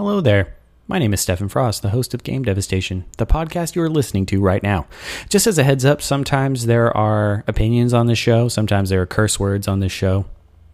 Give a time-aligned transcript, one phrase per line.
[0.00, 0.56] Hello there.
[0.88, 4.24] My name is Stephen Frost, the host of Game Devastation, the podcast you are listening
[4.24, 4.86] to right now.
[5.28, 9.06] Just as a heads up, sometimes there are opinions on this show, sometimes there are
[9.06, 10.24] curse words on this show.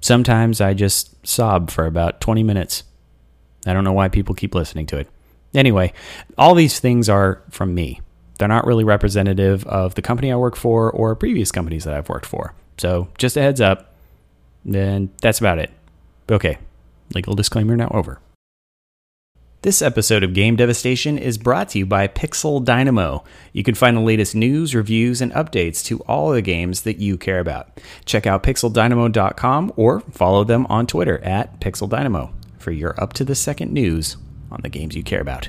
[0.00, 2.84] Sometimes I just sob for about 20 minutes.
[3.66, 5.08] I don't know why people keep listening to it.
[5.52, 5.92] Anyway,
[6.38, 8.00] all these things are from me.
[8.38, 12.08] They're not really representative of the company I work for or previous companies that I've
[12.08, 12.54] worked for.
[12.78, 13.92] So, just a heads up.
[14.64, 15.72] Then that's about it.
[16.30, 16.58] Okay,
[17.12, 18.20] legal disclaimer now over.
[19.66, 23.24] This episode of Game Devastation is brought to you by Pixel Dynamo.
[23.52, 27.18] You can find the latest news, reviews, and updates to all the games that you
[27.18, 27.80] care about.
[28.04, 33.24] Check out pixeldynamo.com or follow them on Twitter at Pixel Dynamo for your up to
[33.24, 34.16] the second news
[34.52, 35.48] on the games you care about.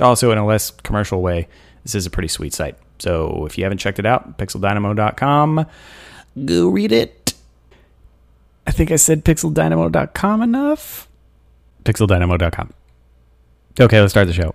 [0.00, 1.48] Also, in a less commercial way,
[1.82, 2.76] this is a pretty sweet site.
[3.00, 5.66] So if you haven't checked it out, pixeldynamo.com,
[6.44, 7.34] go read it.
[8.64, 11.08] I think I said pixeldynamo.com enough.
[11.82, 12.74] Pixeldynamo.com.
[13.80, 14.54] Okay, let's start the show.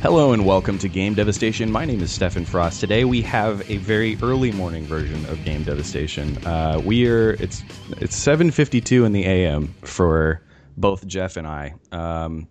[0.00, 1.72] Hello and welcome to Game Devastation.
[1.72, 2.78] My name is Stephen Frost.
[2.78, 6.36] Today we have a very early morning version of Game Devastation.
[6.46, 7.64] Uh, we are it's
[7.98, 10.40] it's 7:52 in the AM for
[10.76, 11.74] both Jeff and I.
[11.90, 12.46] Um,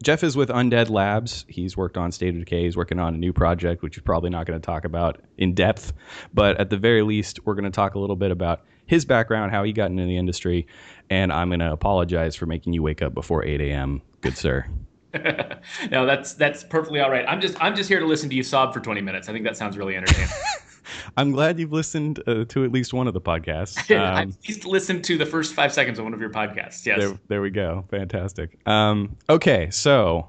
[0.00, 1.44] Jeff is with Undead Labs.
[1.48, 2.64] He's worked on State of Decay.
[2.64, 5.54] He's working on a new project, which he's probably not going to talk about in
[5.54, 5.92] depth.
[6.32, 9.50] But at the very least, we're going to talk a little bit about his background,
[9.50, 10.66] how he got into the industry,
[11.10, 14.02] and I'm going to apologize for making you wake up before 8 a.m.
[14.20, 14.66] Good sir.
[15.90, 17.24] no, that's that's perfectly all right.
[17.26, 19.28] I'm just I'm just here to listen to you sob for 20 minutes.
[19.28, 20.28] I think that sounds really entertaining.
[21.16, 23.78] I'm glad you've listened uh, to at least one of the podcasts.
[23.98, 26.84] Um, I've at least listened to the first five seconds of one of your podcasts.
[26.84, 27.00] Yes.
[27.00, 27.84] There, there we go.
[27.90, 28.58] Fantastic.
[28.66, 30.28] Um, okay, so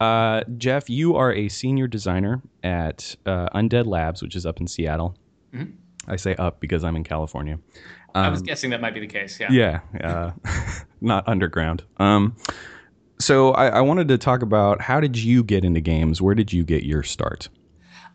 [0.00, 4.66] uh, Jeff, you are a senior designer at uh, Undead Labs, which is up in
[4.66, 5.16] Seattle.
[5.54, 5.70] Mm-hmm.
[6.08, 7.58] I say up because I'm in California.
[8.14, 9.38] Um, I was um, guessing that might be the case.
[9.38, 9.50] Yeah.
[9.50, 9.80] Yeah.
[10.02, 10.32] Uh,
[11.00, 11.84] not underground.
[11.98, 12.36] Um,
[13.20, 16.22] so I, I, wanted to talk about how did you get into games?
[16.22, 17.48] Where did you get your start?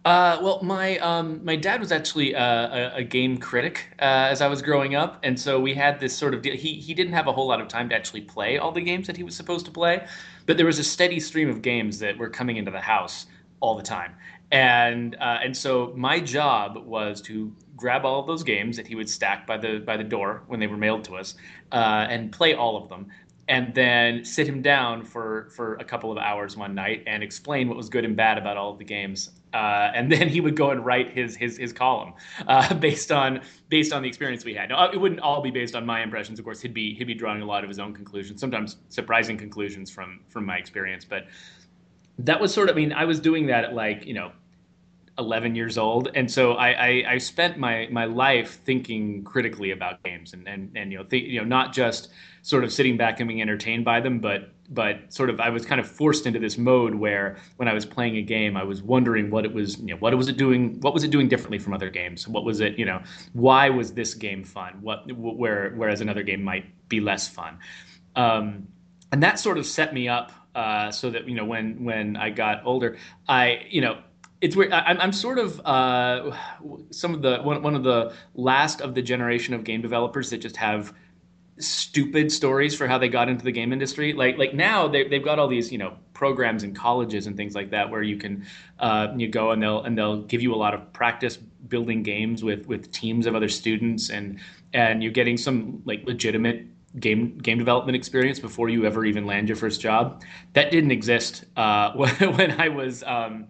[0.06, 4.48] Uh, well, my um, my dad was actually a, a, game critic uh, as I
[4.48, 6.58] was growing up, and so we had this sort of deal.
[6.58, 9.08] He he didn't have a whole lot of time to actually play all the games
[9.08, 10.06] that he was supposed to play,
[10.46, 13.28] but there was a steady stream of games that were coming into the house
[13.62, 14.14] all the time,
[14.54, 18.96] and uh, and so my job was to grab all of those games that he
[18.96, 21.36] would stack by the by the door when they were mailed to us,
[21.72, 23.08] uh, and play all of them
[23.48, 27.68] and then sit him down for for a couple of hours one night and explain
[27.68, 29.32] what was good and bad about all of the games.
[29.54, 32.14] Uh, and then he would go and write his his his column
[32.48, 34.70] uh, based on based on the experience we had.
[34.70, 36.62] Now it wouldn't all be based on my impressions, of course.
[36.62, 40.22] He'd be he'd be drawing a lot of his own conclusions, sometimes surprising conclusions from
[40.30, 41.04] from my experience.
[41.06, 41.26] But
[42.20, 44.32] that was sort of I mean I was doing that at like you know
[45.20, 46.10] 11 years old.
[46.16, 50.72] And so I, I, I spent my my life thinking critically about games and and,
[50.76, 52.10] and you know th- you know not just
[52.42, 55.66] sort of sitting back and being entertained by them but but sort of I was
[55.66, 58.82] kind of forced into this mode where when I was playing a game I was
[58.82, 61.60] wondering what it was you know what was it doing what was it doing differently
[61.60, 62.28] from other games?
[62.28, 63.02] What was it you know
[63.34, 64.80] why was this game fun?
[64.82, 67.60] What where whereas another game might be less fun.
[68.16, 68.68] Um,
[69.12, 72.32] and that sort of set me up uh, so that you know when when I
[72.32, 72.98] got older
[73.30, 74.00] I you know
[74.44, 74.74] it's weird.
[74.74, 76.36] I'm, I'm sort of uh,
[76.92, 80.40] some of the one, one of the last of the generation of game developers that
[80.40, 80.94] just have
[81.60, 84.12] stupid stories for how they got into the game industry.
[84.12, 87.56] Like like now they they've got all these you know programs in colleges and things
[87.56, 88.46] like that where you can
[88.80, 92.44] uh, you go and they'll and they'll give you a lot of practice building games
[92.44, 94.42] with with teams of other students and
[94.74, 96.66] and you're getting some like legitimate
[97.00, 100.22] game game development experience before you ever even land your first job.
[100.52, 103.04] That didn't exist uh, when I was.
[103.04, 103.48] Um,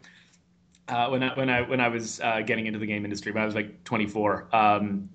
[0.88, 3.44] uh, when I when I when I was uh, getting into the game industry when
[3.44, 4.56] I was like 24.
[4.56, 5.10] Um,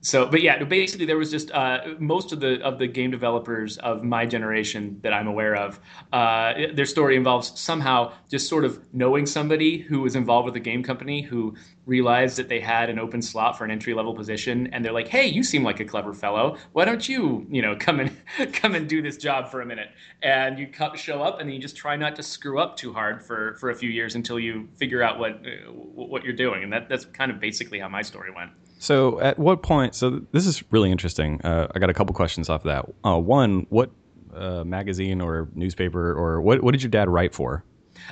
[0.00, 3.78] so, but yeah, basically there was just uh, most of the of the game developers
[3.78, 5.80] of my generation that I'm aware of.
[6.12, 10.60] Uh, their story involves somehow just sort of knowing somebody who was involved with a
[10.60, 14.68] game company who realized that they had an open slot for an entry level position,
[14.68, 16.56] and they're like, "Hey, you seem like a clever fellow.
[16.72, 18.16] Why don't you, you know, come and
[18.52, 19.88] come and do this job for a minute?"
[20.22, 23.20] And you come show up, and you just try not to screw up too hard
[23.20, 26.72] for for a few years until you figure out what uh, what you're doing, and
[26.72, 28.52] that that's kind of basically how my story went.
[28.78, 29.94] So, at what point?
[29.94, 31.40] So, this is really interesting.
[31.42, 33.08] Uh, I got a couple questions off of that.
[33.08, 33.90] Uh, one, what
[34.34, 37.64] uh, magazine or newspaper or what, what did your dad write for?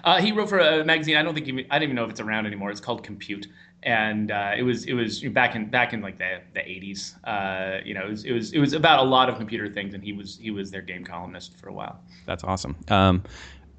[0.04, 1.16] Uh, he wrote for a magazine.
[1.16, 2.70] I don't think he, I don't even know if it's around anymore.
[2.70, 3.46] It's called Compute,
[3.82, 7.14] and uh, it was it was back in back in like the the eighties.
[7.24, 9.94] Uh, you know, it was, it was it was about a lot of computer things,
[9.94, 12.00] and he was he was their game columnist for a while.
[12.26, 12.76] That's awesome.
[12.88, 13.22] Um,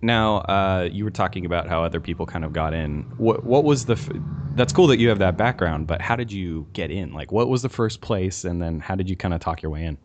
[0.02, 3.02] now, uh, you were talking about how other people kind of got in.
[3.18, 3.94] What, what was the?
[3.94, 4.10] F-
[4.54, 7.14] that's cool that you have that background, but how did you get in?
[7.14, 9.72] Like, what was the first place, and then how did you kind of talk your
[9.72, 9.98] way in?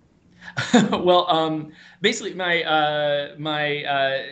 [0.92, 4.22] well, um, basically, my uh, my uh,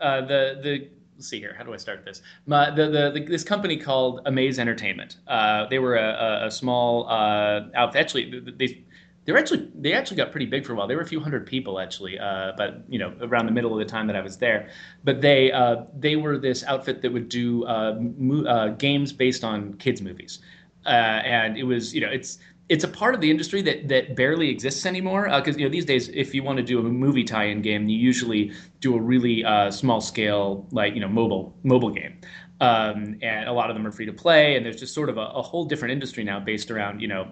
[0.00, 1.54] uh, the the let's see here.
[1.56, 2.20] How do I start this?
[2.46, 5.16] My, the, the, the, this company called Amaze Entertainment.
[5.26, 6.10] Uh, they were a,
[6.42, 8.00] a, a small uh, outfit.
[8.00, 8.84] Actually, they
[9.26, 10.86] they actually they actually got pretty big for a while.
[10.86, 13.78] They were a few hundred people actually, uh, but you know around the middle of
[13.78, 14.70] the time that I was there.
[15.04, 19.42] But they uh, they were this outfit that would do uh, mo- uh, games based
[19.42, 20.38] on kids movies,
[20.86, 22.38] uh, and it was you know it's
[22.68, 25.70] it's a part of the industry that that barely exists anymore because uh, you know
[25.70, 29.00] these days if you want to do a movie tie-in game you usually do a
[29.00, 32.18] really small scale like you know mobile mobile game.
[32.58, 35.18] Um, and a lot of them are free to play, and there's just sort of
[35.18, 37.30] a, a whole different industry now based around you know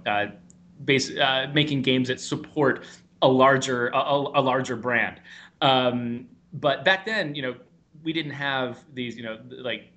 [0.85, 2.85] base, uh, making games that support
[3.23, 5.21] a larger a, a larger brand.
[5.61, 7.57] Um, but back then, you know,
[8.03, 9.91] we didn't have these, you know, like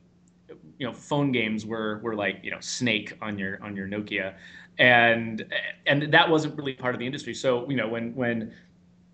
[0.78, 4.36] you know, phone games were were like you know Snake on your on your Nokia,
[4.78, 5.46] and
[5.86, 7.34] and that wasn't really part of the industry.
[7.34, 8.54] So you know when when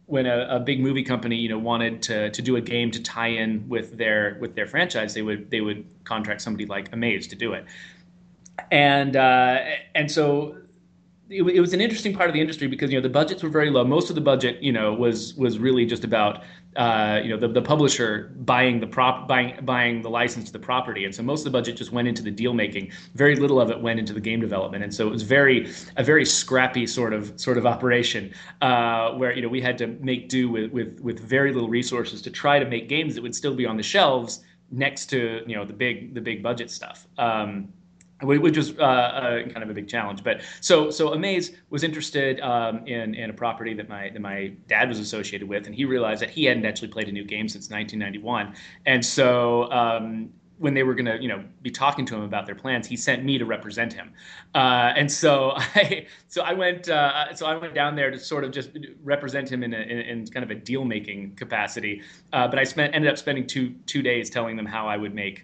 [0.05, 3.01] when a, a, big movie company you know wanted to to do a game to
[3.01, 7.27] tie in with their with their franchise, they would they would contract somebody like Amaze
[7.27, 7.65] to do it,
[8.71, 9.59] and uh,
[9.95, 10.57] and so
[11.29, 13.49] it, it, was an interesting part of the industry because you know the budgets were
[13.49, 13.83] very low.
[13.85, 16.43] Most of the budget, you know, was was really just about
[16.75, 20.59] uh, you know the, the publisher buying the prop buying buying the license to the
[20.59, 22.91] property, and so most of the budget just went into the deal making.
[23.15, 26.03] Very little of it went into the game development, and so it was very a
[26.03, 30.27] very scrappy sort of sort of operation uh, where you know we had to make
[30.27, 33.55] do with with with very little resources to try to make games that would still
[33.55, 37.07] be on the shelves next to you know the big the big budget stuff.
[37.17, 37.71] Um,
[38.23, 40.23] which was uh, uh, kind of a big challenge.
[40.23, 44.53] But so so Amaze was interested um, in in a property that my that my
[44.67, 47.47] dad was associated with, and he realized that he hadn't actually played a new game
[47.47, 48.53] since 1991,
[48.85, 49.71] and so.
[49.71, 50.29] Um,
[50.59, 52.95] when they were going to, you know, be talking to him about their plans, he
[52.95, 54.13] sent me to represent him,
[54.55, 58.45] uh, and so I, so I went, uh, so I went down there to sort
[58.45, 58.69] of just
[59.03, 62.01] represent him in, a, in, in kind of a deal making capacity.
[62.31, 65.13] Uh, but I spent ended up spending two two days telling them how I would
[65.13, 65.43] make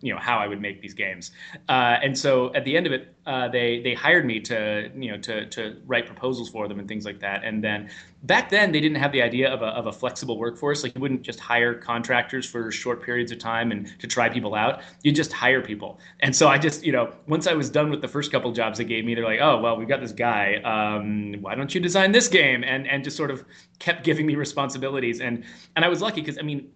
[0.00, 1.32] you know how I would make these games.
[1.68, 5.10] Uh, and so at the end of it, uh, they they hired me to you
[5.10, 7.42] know to to write proposals for them and things like that.
[7.44, 7.90] And then
[8.22, 10.82] back then they didn't have the idea of a of a flexible workforce.
[10.82, 14.54] Like you wouldn't just hire contractors for short periods of time and to try people
[14.54, 14.82] out.
[15.02, 15.98] You just hire people.
[16.20, 18.78] And so I just you know once I was done with the first couple jobs
[18.78, 20.56] they gave me, they're like, oh well, we've got this guy.
[20.64, 22.62] Um, why don't you design this game?
[22.62, 23.44] And and just sort of
[23.80, 25.20] kept giving me responsibilities.
[25.20, 26.70] And and I was lucky because I mean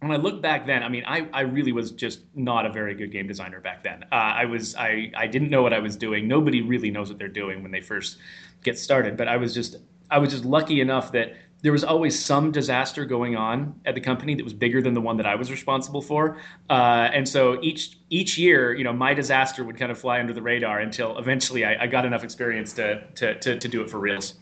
[0.00, 2.94] when I look back then, I mean, I, I really was just not a very
[2.94, 4.04] good game designer back then.
[4.10, 6.26] Uh, I was I, I didn't know what I was doing.
[6.26, 8.16] Nobody really knows what they're doing when they first
[8.62, 9.16] get started.
[9.16, 9.76] But I was just
[10.10, 14.00] I was just lucky enough that there was always some disaster going on at the
[14.00, 16.38] company that was bigger than the one that I was responsible for.
[16.70, 20.32] Uh, and so each each year, you know, my disaster would kind of fly under
[20.32, 23.90] the radar until eventually I, I got enough experience to, to to to do it
[23.90, 24.34] for reals.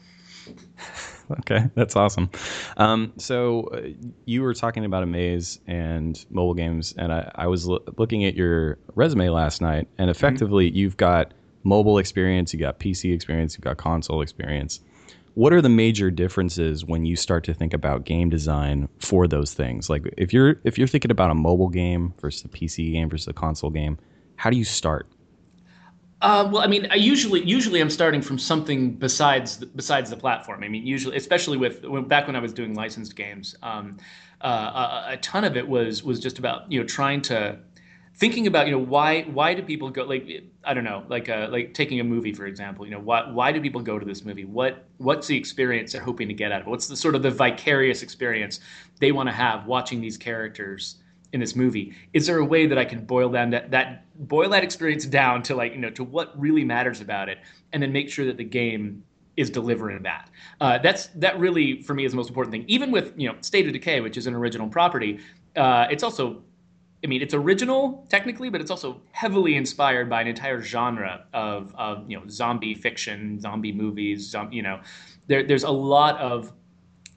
[1.41, 2.31] okay, that's awesome.
[2.77, 3.89] Um, so uh,
[4.25, 8.35] you were talking about Amaze and mobile games, and I, I was l- looking at
[8.35, 10.11] your resume last night, and mm-hmm.
[10.11, 10.77] effectively mm-hmm.
[10.77, 11.35] you've got
[11.65, 14.81] mobile experience, you've got PC experience, you've got console experience.
[15.35, 19.55] What are the major differences when you start to think about game design for those
[19.55, 19.89] things?
[19.89, 23.29] Like if you're if you're thinking about a mobile game versus a PC game versus
[23.29, 23.99] a console game,
[24.35, 25.07] how do you start?
[26.21, 30.17] Uh, well, I mean, I usually usually I'm starting from something besides the, besides the
[30.17, 30.65] platform.
[30.65, 33.99] I mean, usually, especially with when, back when I was doing licensed games, um,
[34.41, 37.59] uh, a, a, ton of it was was just about you know trying to
[38.15, 41.49] thinking about you know why why do people go like I don't know like uh,
[41.53, 42.85] like taking a movie for example.
[42.85, 44.45] You know why why do people go to this movie?
[44.45, 46.71] What what's the experience they're hoping to get out of it?
[46.71, 48.59] What's the sort of the vicarious experience
[48.99, 50.97] they want to have watching these characters?
[51.33, 51.95] In this movie.
[52.13, 55.43] Is there a way that i can boil down that, that boil that experience down
[55.45, 57.39] to like you know to what really matters about it
[57.73, 59.03] and then make sure that the game
[59.37, 60.31] is delivering that?
[60.61, 62.65] Uh, that's that really for me is the most important thing.
[62.67, 65.21] Even with you know state of decay which is an original property
[65.57, 66.43] uh, it's also
[67.05, 71.73] I mean, it's original technically, but it's also heavily inspired by an entire genre of,
[71.77, 74.29] of you know zombie fiction, zombie movies.
[74.29, 74.81] Zombie, you know,
[75.29, 76.53] there, there's a lot of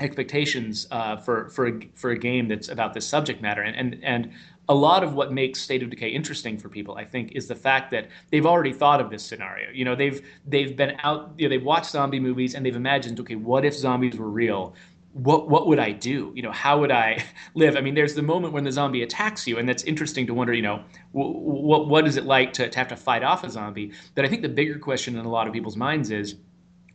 [0.01, 4.03] expectations uh, for for a, for a game that's about this subject matter and and
[4.03, 4.31] and
[4.70, 7.55] a lot of what makes State of Decay interesting for people, I think, is the
[7.55, 9.70] fact that they've already thought of this scenario.
[9.72, 13.20] You know, they've they've been out, you know, they've watched zombie movies and they've imagined,
[13.20, 14.74] okay, what if zombies were real?
[15.12, 16.31] What what would I do?
[16.36, 17.22] You know, how would I
[17.53, 17.75] live?
[17.75, 20.53] I mean, there's the moment when the zombie attacks you, and that's interesting to wonder.
[20.53, 23.91] You know, what what is it like to, to have to fight off a zombie?
[24.15, 26.36] But I think the bigger question in a lot of people's minds is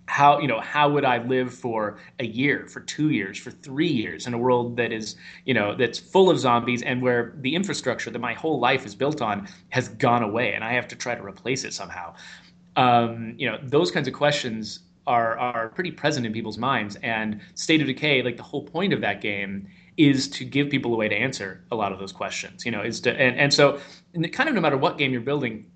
[0.08, 3.88] how you know how would i live for a year for two years for three
[3.88, 7.54] years in a world that is you know that's full of zombies and where the
[7.54, 10.94] infrastructure that my whole life is built on has gone away and i have to
[10.94, 12.14] try to replace it somehow
[12.76, 16.96] um, you know those kinds of questions are are pretty present in people's minds.
[16.96, 20.92] And State of Decay, like the whole point of that game, is to give people
[20.92, 22.64] a way to answer a lot of those questions.
[22.64, 23.80] You know, is to and, and so
[24.32, 25.70] kind of no matter what game you're building,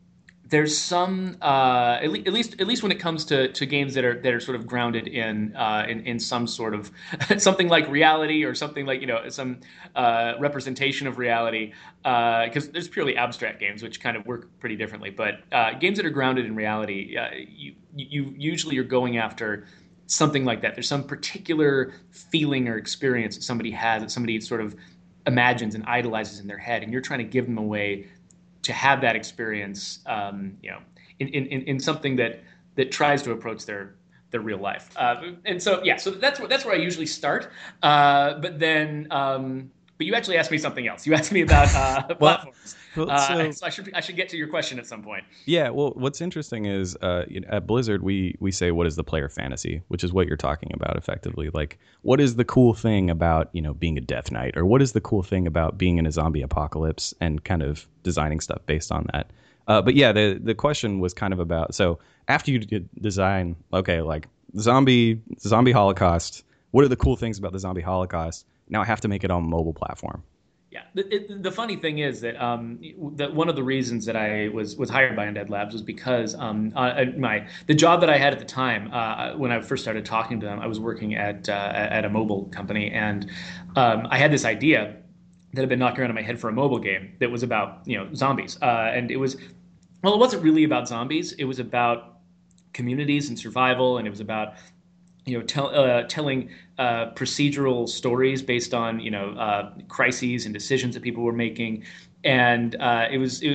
[0.51, 3.95] there's some uh, at, le- at, least at least when it comes to, to games
[3.95, 6.91] that are that are sort of grounded in uh, in, in some sort of
[7.39, 9.61] something like reality or something like you know some
[9.95, 14.77] uh, representation of reality because uh, there's purely abstract games which kind of work pretty
[14.77, 15.11] differently.
[15.11, 19.67] But uh, games that are grounded in reality uh, you you usually are going after
[20.07, 20.75] something like that.
[20.75, 24.75] There's some particular feeling or experience that somebody has that somebody sort of
[25.27, 28.09] imagines and idolizes in their head and you're trying to give them a way
[28.63, 30.79] to have that experience, um, you know,
[31.19, 32.43] in, in, in something that
[32.77, 33.95] that tries to approach their
[34.31, 34.91] their real life.
[34.97, 37.51] Uh, and so, yeah, so that's where that's where I usually start.
[37.83, 41.07] Uh, but then, um, but you actually asked me something else.
[41.07, 42.75] You asked me about uh, platforms.
[42.97, 45.25] Well, uh, so, so, I should I should get to your question at some point.
[45.45, 45.69] Yeah.
[45.69, 49.83] Well, what's interesting is uh, at Blizzard we we say what is the player fantasy,
[49.89, 51.51] which is what you're talking about effectively.
[51.53, 54.81] Like, what is the cool thing about you know being a Death Knight, or what
[54.81, 58.65] is the cool thing about being in a zombie apocalypse, and kind of designing stuff
[58.65, 59.31] based on that.
[59.69, 62.59] Uh, but yeah, the the question was kind of about so after you
[63.03, 64.29] design, okay, like
[64.59, 66.43] zombie zombie Holocaust.
[66.71, 68.47] What are the cool things about the zombie Holocaust?
[68.71, 70.23] Now I have to make it on mobile platform.
[70.71, 72.79] Yeah, it, the funny thing is that um,
[73.17, 76.37] that one of the reasons that I was was hired by Undead Labs was because
[76.37, 79.83] um, uh, my the job that I had at the time uh, when I first
[79.83, 83.29] started talking to them, I was working at uh, at a mobile company, and
[83.75, 84.95] um, I had this idea
[85.55, 87.81] that had been knocking around in my head for a mobile game that was about
[87.85, 89.39] you know zombies, uh, and it was
[90.05, 91.33] well, it wasn't really about zombies.
[91.33, 92.19] It was about
[92.75, 94.55] communities and survival, and it was about
[95.31, 100.55] you know, tell, uh, telling uh, procedural stories based on you know uh, crises and
[100.55, 101.85] decisions that people were making,
[102.25, 103.51] and uh, it was it,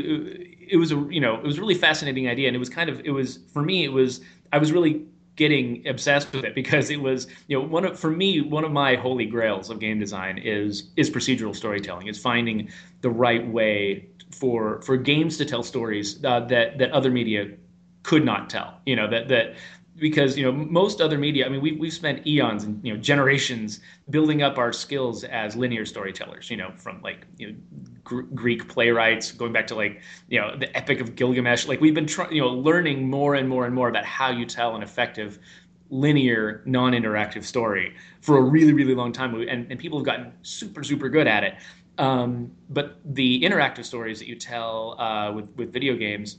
[0.72, 2.89] it, was a you know it was a really fascinating idea, and it was kind
[2.89, 4.22] of it was for me it was
[4.53, 5.05] I was really
[5.36, 8.72] getting obsessed with it because it was you know one of for me one of
[8.72, 12.08] my holy grails of game design is is procedural storytelling.
[12.08, 12.70] Is finding
[13.01, 17.50] the right way for for games to tell stories uh, that that other media
[18.03, 19.55] could not tell you know that that
[19.98, 23.00] because you know most other media i mean we've, we've spent eons and you know
[23.00, 27.56] generations building up our skills as linear storytellers you know from like you know
[28.06, 30.00] Gr- greek playwrights going back to like
[30.30, 31.68] you know the epic of gilgamesh.
[31.68, 34.46] Like we've been trying you know learning more and more and more about how you
[34.46, 35.40] tell an effective
[35.90, 39.34] linear non-interactive story for a really really long time.
[39.34, 41.56] And, and people have gotten super super good at it.
[41.98, 46.38] Um, but the interactive stories that you tell uh, with with video games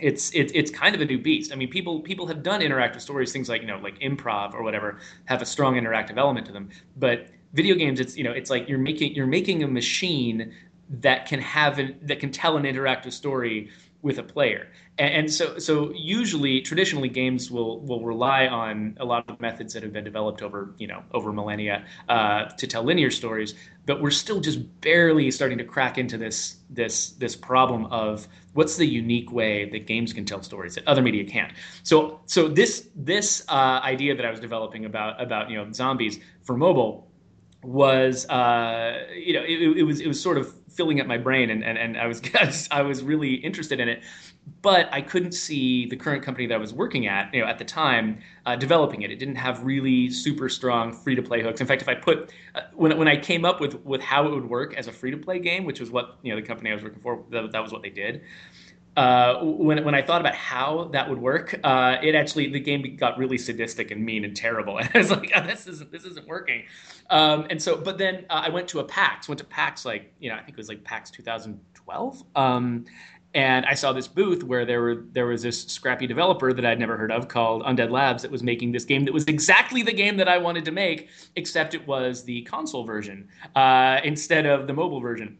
[0.00, 1.52] it's it's it's kind of a new beast.
[1.52, 4.62] I mean, people people have done interactive stories, things like you know like improv or
[4.62, 6.70] whatever, have a strong interactive element to them.
[6.96, 10.52] But video games, it's you know it's like you're making you're making a machine
[11.00, 13.70] that can have an, that can tell an interactive story
[14.02, 14.68] with a player.
[14.98, 19.72] And, and, so, so usually, traditionally, games will will rely on a lot of methods
[19.74, 23.54] that have been developed over you know over millennia uh, to tell linear stories.
[23.86, 28.76] But we're still just barely starting to crack into this this this problem of what's
[28.76, 31.52] the unique way that games can tell stories that other media can't.
[31.82, 36.20] So, so this this uh, idea that I was developing about about you know zombies
[36.42, 37.10] for mobile
[37.62, 41.50] was uh, you know it, it, was it was sort of filling up my brain
[41.50, 42.22] and, and, and I was
[42.70, 44.02] I was really interested in it.
[44.62, 47.58] But I couldn't see the current company that I was working at you know at
[47.58, 49.10] the time uh, developing it.
[49.10, 51.60] It didn't have really super strong free to play hooks.
[51.60, 54.30] In fact if I put uh, when, when I came up with with how it
[54.30, 56.70] would work as a free to play game which was what you know the company
[56.70, 58.22] I was working for that, that was what they did
[58.96, 62.96] uh, when when I thought about how that would work, uh, it actually the game
[62.96, 66.04] got really sadistic and mean and terrible, and I was like, oh, this isn't this
[66.04, 66.64] isn't working.
[67.08, 70.12] Um, and so, but then uh, I went to a PAX, went to PAX like
[70.18, 72.84] you know I think it was like PAX 2012, um,
[73.32, 76.80] and I saw this booth where there were there was this scrappy developer that I'd
[76.80, 79.92] never heard of called Undead Labs that was making this game that was exactly the
[79.92, 84.66] game that I wanted to make, except it was the console version uh, instead of
[84.66, 85.38] the mobile version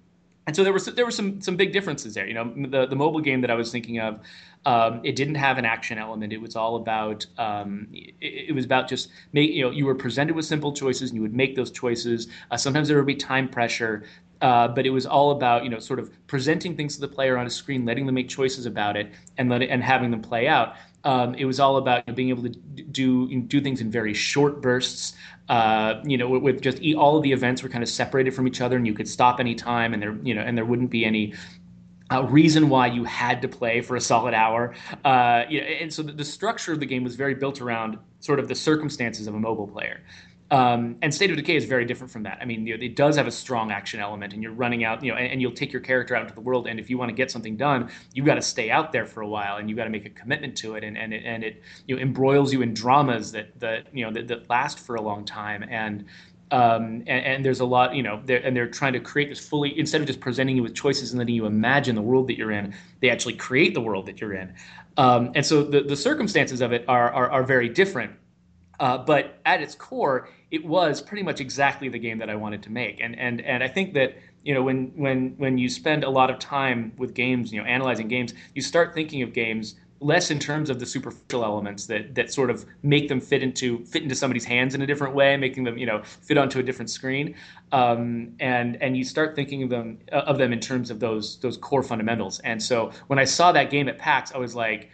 [0.51, 2.27] and so there was there were some some big differences there.
[2.27, 4.19] You know, the the mobile game that I was thinking of,
[4.67, 6.33] um, it didn't have an action element.
[6.33, 9.95] It was all about um, it, it, was about just make you know you were
[9.95, 12.27] presented with simple choices and you would make those choices.
[12.51, 14.03] Uh, sometimes there would be time pressure.
[14.43, 17.39] Uh, but it was all about you know sort of presenting things to the player
[17.39, 20.23] on a screen, letting them make choices about it, and let it, and having them
[20.23, 20.75] play out.
[21.05, 24.15] Um, it was all about you know, being able to do do things in very
[24.15, 25.15] short bursts.
[25.49, 28.61] Uh, you know, with, just all of the events were kind of separated from each
[28.61, 31.35] other, and you could stop anytime, and there you know, and there wouldn't be any
[32.13, 34.75] uh, reason why you had to play for a solid hour.
[35.05, 37.99] Uh, you know, and so the, the, structure of the game was very built around
[38.19, 40.01] sort of the circumstances of a mobile player.
[40.51, 42.39] Um, and State of Decay is very different from that.
[42.41, 45.03] I mean, you know, it does have a strong action element, and you're running out,
[45.05, 46.67] you know, and, and you'll take your character out into the world.
[46.67, 49.21] And if you want to get something done, you've got to stay out there for
[49.21, 50.83] a while, and you've got to make a commitment to it.
[50.83, 54.13] And and it, and it you know embroils you in dramas that that you know
[54.13, 55.65] that, that last for a long time.
[55.71, 56.05] And
[56.53, 59.39] um, and, and, there's a lot, you know, they're, and they're trying to create this
[59.39, 62.37] fully instead of just presenting you with choices and letting you imagine the world that
[62.37, 62.75] you're in.
[63.01, 64.53] They actually create the world that you're in,
[64.97, 68.13] um, and so the, the circumstances of it are are, are very different.
[68.81, 72.63] Uh, but at its core, it was pretty much exactly the game that I wanted
[72.65, 73.01] to make.
[73.01, 76.31] And and and I think that you know when when when you spend a lot
[76.31, 80.39] of time with games, you know, analyzing games, you start thinking of games less in
[80.39, 84.15] terms of the superficial elements that that sort of make them fit into fit into
[84.15, 87.35] somebody's hands in a different way, making them you know fit onto a different screen,
[87.73, 91.57] um, and and you start thinking of them of them in terms of those those
[91.57, 92.41] core fundamentals.
[92.41, 94.91] And so when I saw that game at PAX, I was like,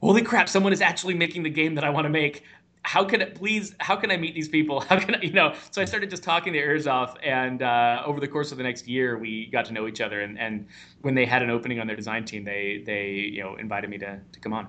[0.00, 0.48] holy crap!
[0.48, 2.44] Someone is actually making the game that I want to make
[2.86, 5.52] how can it please how can i meet these people how can i you know
[5.72, 8.64] so i started just talking their ears off and uh, over the course of the
[8.64, 10.66] next year we got to know each other and, and
[11.02, 13.98] when they had an opening on their design team they they you know invited me
[13.98, 14.68] to, to come on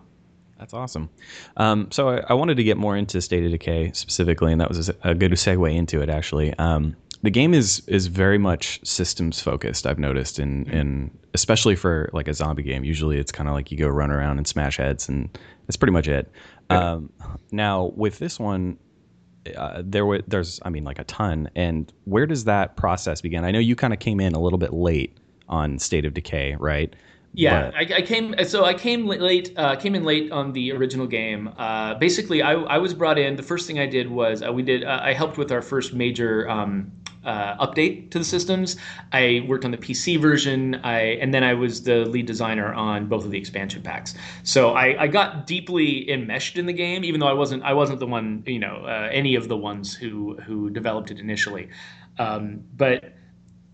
[0.59, 1.11] that's awesome.
[1.57, 4.67] Um, so I, I, wanted to get more into State of Decay specifically, and that
[4.67, 6.09] was a, a good segue into it.
[6.09, 9.87] Actually, um, the game is is very much systems focused.
[9.87, 10.75] I've noticed in mm-hmm.
[10.75, 12.83] in especially for like a zombie game.
[12.83, 15.29] Usually, it's kind of like you go run around and smash heads, and
[15.65, 16.31] that's pretty much it.
[16.69, 17.11] Um,
[17.51, 18.77] now with this one,
[19.55, 21.49] uh, there was there's I mean like a ton.
[21.55, 23.45] And where does that process begin?
[23.45, 26.55] I know you kind of came in a little bit late on State of Decay,
[26.59, 26.93] right?
[27.33, 28.33] Yeah, I, I, came.
[28.45, 29.53] So I came late.
[29.55, 31.53] Uh, came in late on the original game.
[31.57, 33.35] Uh, basically, I, I, was brought in.
[33.35, 34.83] The first thing I did was uh, we did.
[34.83, 36.91] Uh, I helped with our first major um,
[37.27, 38.77] uh, update to the systems.
[39.11, 43.07] I worked on the PC version, I and then I was the lead designer on
[43.07, 44.15] both of the expansion packs.
[44.43, 47.99] So I, I got deeply enmeshed in the game, even though I wasn't I wasn't
[47.99, 51.69] the one you know uh, any of the ones who who developed it initially.
[52.17, 53.13] Um, but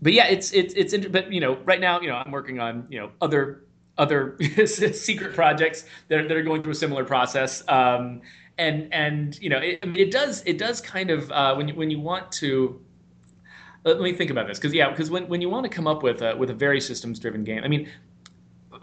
[0.02, 2.58] but yeah, it's it's it's inter- but you know right now you know I'm working
[2.58, 3.64] on you know other
[3.96, 7.62] other secret projects that are, that are going through a similar process.
[7.68, 8.20] Um,
[8.58, 11.90] and and you know it, it does it does kind of uh, when you when
[11.90, 12.80] you want to
[13.84, 16.02] let me think about this because yeah, because when, when you want to come up
[16.02, 17.88] with a, with a very systems driven game, I mean,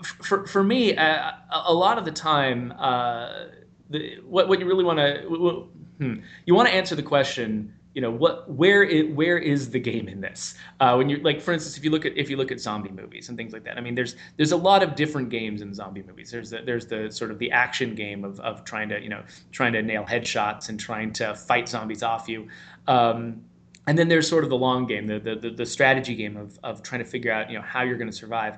[0.04, 3.45] for for me, uh, a lot of the time, uh,
[3.89, 7.73] the, what what you really want to hmm, you want to answer the question.
[7.93, 8.49] You know what?
[8.49, 10.56] Where is where is the game in this?
[10.80, 12.89] Uh, when you're like, for instance, if you look at if you look at zombie
[12.89, 13.78] movies and things like that.
[13.78, 16.32] I mean, there's there's a lot of different games in zombie movies.
[16.32, 19.23] There's the, there's the sort of the action game of, of trying to you know
[19.52, 22.47] trying to nail headshots and trying to fight zombies off you.
[22.88, 23.43] Um,
[23.88, 26.84] and then there's sort of the long game, the the, the strategy game of, of
[26.84, 28.58] trying to figure out you know how you're going to survive,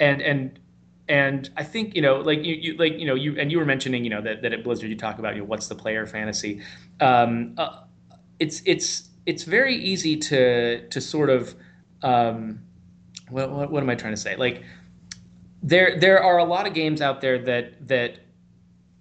[0.00, 0.58] and and
[1.08, 3.64] and I think you know like you, you like you know you and you were
[3.64, 6.06] mentioning you know that, that at Blizzard you talk about you know what's the player
[6.06, 6.62] fantasy,
[7.00, 7.84] um, uh,
[8.38, 11.54] it's it's it's very easy to to sort of
[12.02, 12.60] um,
[13.30, 14.36] what, what, what am I trying to say?
[14.36, 14.62] Like
[15.62, 18.20] there there are a lot of games out there that that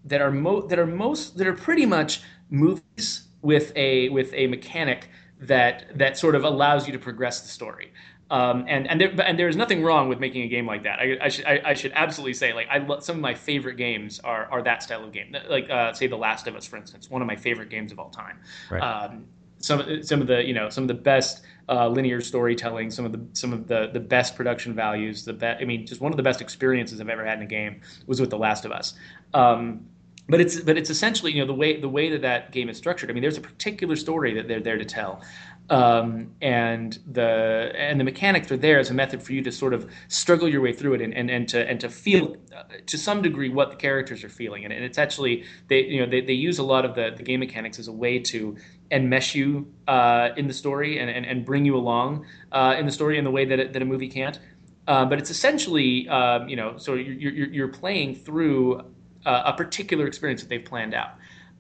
[0.06, 4.47] that are mo- that are most that are pretty much movies with a with a
[4.47, 5.10] mechanic
[5.41, 7.91] that that sort of allows you to progress the story.
[8.30, 11.00] Um, and and there, and there is nothing wrong with making a game like that.
[11.00, 13.78] I, I should I, I, should absolutely say like I lo- some of my favorite
[13.78, 15.36] games are are that style of game.
[15.47, 18.00] Like uh, say The Last of Us, for instance, one of my favorite games of
[18.00, 18.39] all time.
[18.69, 18.82] Right.
[18.82, 19.26] Um,
[19.60, 23.13] some some of the you know some of the best uh, linear storytelling, some of
[23.13, 25.62] the some of the the best production values, the best.
[25.62, 28.19] I mean, just one of the best experiences I've ever had in a game was
[28.19, 28.93] with The Last of Us.
[29.34, 29.88] Um,
[30.29, 32.77] but it's but it's essentially you know the way the way that that game is
[32.77, 33.09] structured.
[33.09, 35.21] I mean, there's a particular story that they're there to tell,
[35.69, 39.73] um, and the and the mechanics are there as a method for you to sort
[39.73, 42.97] of struggle your way through it and, and, and to and to feel uh, to
[42.97, 44.65] some degree what the characters are feeling.
[44.65, 47.23] And, and it's actually they you know they, they use a lot of the, the
[47.23, 48.57] game mechanics as a way to
[48.91, 52.91] enmesh you uh, in the story and, and, and bring you along uh, in the
[52.91, 54.39] story in the way that it, that a movie can't.
[54.87, 58.81] Uh, but it's essentially, um, you know, so you're, you're, you're playing through
[59.27, 61.11] uh, a particular experience that they've planned out.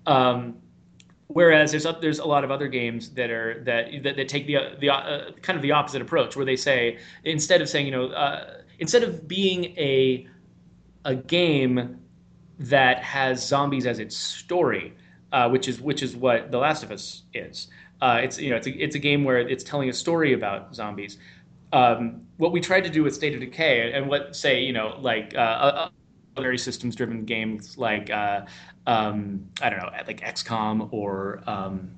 [0.07, 0.55] Um,
[1.27, 4.47] whereas there's a, there's a lot of other games that are that that, that take
[4.47, 7.91] the the uh, kind of the opposite approach, where they say instead of saying you
[7.91, 10.27] know uh, instead of being a
[11.05, 11.99] a game
[12.59, 14.93] that has zombies as its story,
[15.33, 17.67] uh, which is which is what The Last of Us is.
[18.01, 20.73] Uh, it's you know it's a, it's a game where it's telling a story about
[20.73, 21.17] zombies.
[21.73, 24.97] Um, what we tried to do with State of Decay and what say you know
[25.01, 25.89] like uh,
[26.41, 28.45] very systems driven games like uh,
[28.85, 31.91] um, I don't know, like XCOM or um,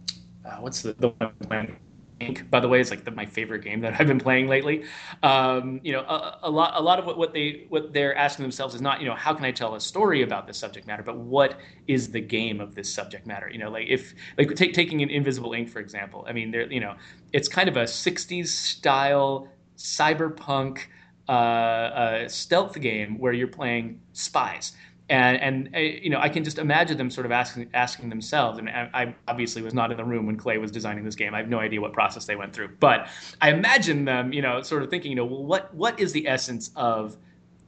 [0.45, 1.09] uh, what's the, the
[1.47, 1.77] one
[2.19, 2.49] Inc.
[2.49, 4.83] By the way, is like the, my favorite game that I've been playing lately.
[5.23, 8.43] Um, you know, a, a, lot a lot of what, what they what they're asking
[8.43, 11.03] themselves is not you know how can I tell a story about this subject matter,
[11.03, 13.49] but what is the game of this subject matter?
[13.49, 15.69] You know, like if like take, taking an Invisible Inc.
[15.69, 16.25] for example.
[16.27, 16.95] I mean, there you know,
[17.33, 19.47] it's kind of a '60s style
[19.77, 20.81] cyberpunk
[21.29, 24.73] uh, uh, stealth game where you're playing spies
[25.09, 28.59] and and uh, you know I can just imagine them sort of asking asking themselves.
[28.59, 31.33] And I, obviously was not in the room when Klei was designing this game.
[31.33, 33.07] I have no idea what process they went through, but
[33.41, 36.27] I imagine them, you know, sort of thinking, you know, well, what what is the
[36.27, 37.17] essence of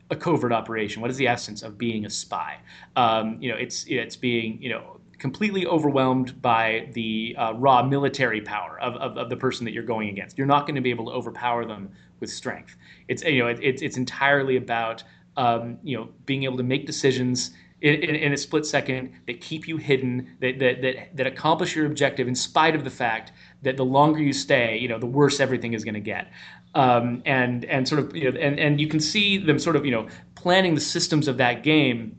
[0.09, 1.01] a covert operation?
[1.01, 2.57] What is the essence of being a spy?
[2.95, 8.41] Um, you know, it's it's being you know completely overwhelmed by the uh, raw military
[8.41, 10.35] power of, of, of, the person that you're going against.
[10.35, 12.77] You're not going to be able to overpower them with strength.
[13.07, 15.03] It's you know it, it's it's entirely about
[15.37, 19.41] um, you know, being able to make decisions in, in, in, a split second that
[19.41, 23.31] keep you hidden, that, that, that, that accomplish your objective in spite of the fact
[23.63, 26.31] that the longer you stay, you know, the worse everything is going to get.
[26.75, 29.85] Um, and, and sort of, you know, and, and you can see them sort of,
[29.85, 32.15] you know, planning the systems of that game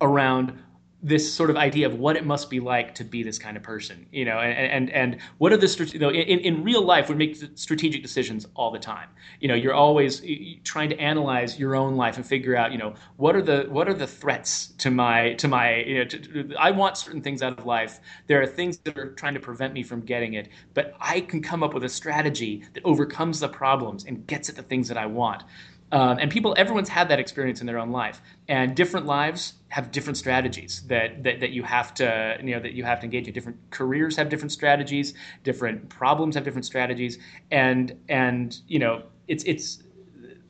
[0.00, 0.58] around
[1.02, 3.62] this sort of idea of what it must be like to be this kind of
[3.62, 7.08] person, you know, and and, and what are the you know in, in real life
[7.08, 9.08] we make strategic decisions all the time.
[9.38, 10.22] You know, you're always
[10.64, 13.88] trying to analyze your own life and figure out, you know, what are the what
[13.88, 17.56] are the threats to my to my you know to, I want certain things out
[17.56, 18.00] of life.
[18.26, 21.40] There are things that are trying to prevent me from getting it, but I can
[21.40, 24.96] come up with a strategy that overcomes the problems and gets at the things that
[24.96, 25.44] I want.
[25.90, 29.90] Um, and people, everyone's had that experience in their own life, and different lives have
[29.90, 33.26] different strategies that, that that you have to you know that you have to engage
[33.26, 33.32] in.
[33.32, 35.14] Different careers have different strategies.
[35.44, 37.18] Different problems have different strategies,
[37.50, 39.82] and and you know it's it's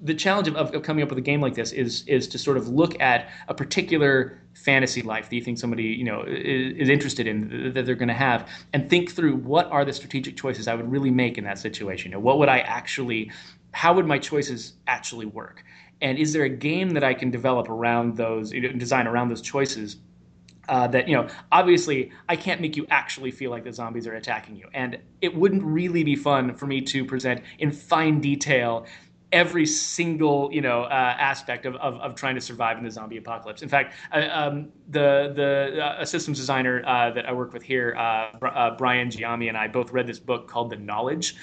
[0.01, 2.57] the challenge of, of coming up with a game like this is is to sort
[2.57, 6.89] of look at a particular fantasy life that you think somebody you know is, is
[6.89, 10.69] interested in that they're going to have and think through what are the strategic choices
[10.69, 12.11] I would really make in that situation.
[12.11, 13.31] You know, what would I actually
[13.73, 15.65] how would my choices actually work?
[16.01, 19.29] And is there a game that I can develop around those, you know, design around
[19.29, 19.97] those choices?
[20.69, 24.15] Uh, that you know, obviously, I can't make you actually feel like the zombies are
[24.17, 28.87] attacking you, and it wouldn't really be fun for me to present in fine detail
[29.33, 33.17] every single you know uh, aspect of, of, of, trying to survive in the zombie
[33.17, 33.63] apocalypse.
[33.63, 37.95] In fact, uh, um, the the uh, systems designer uh, that I work with here,
[37.97, 41.35] uh, uh, Brian Giammi, and I both read this book called The Knowledge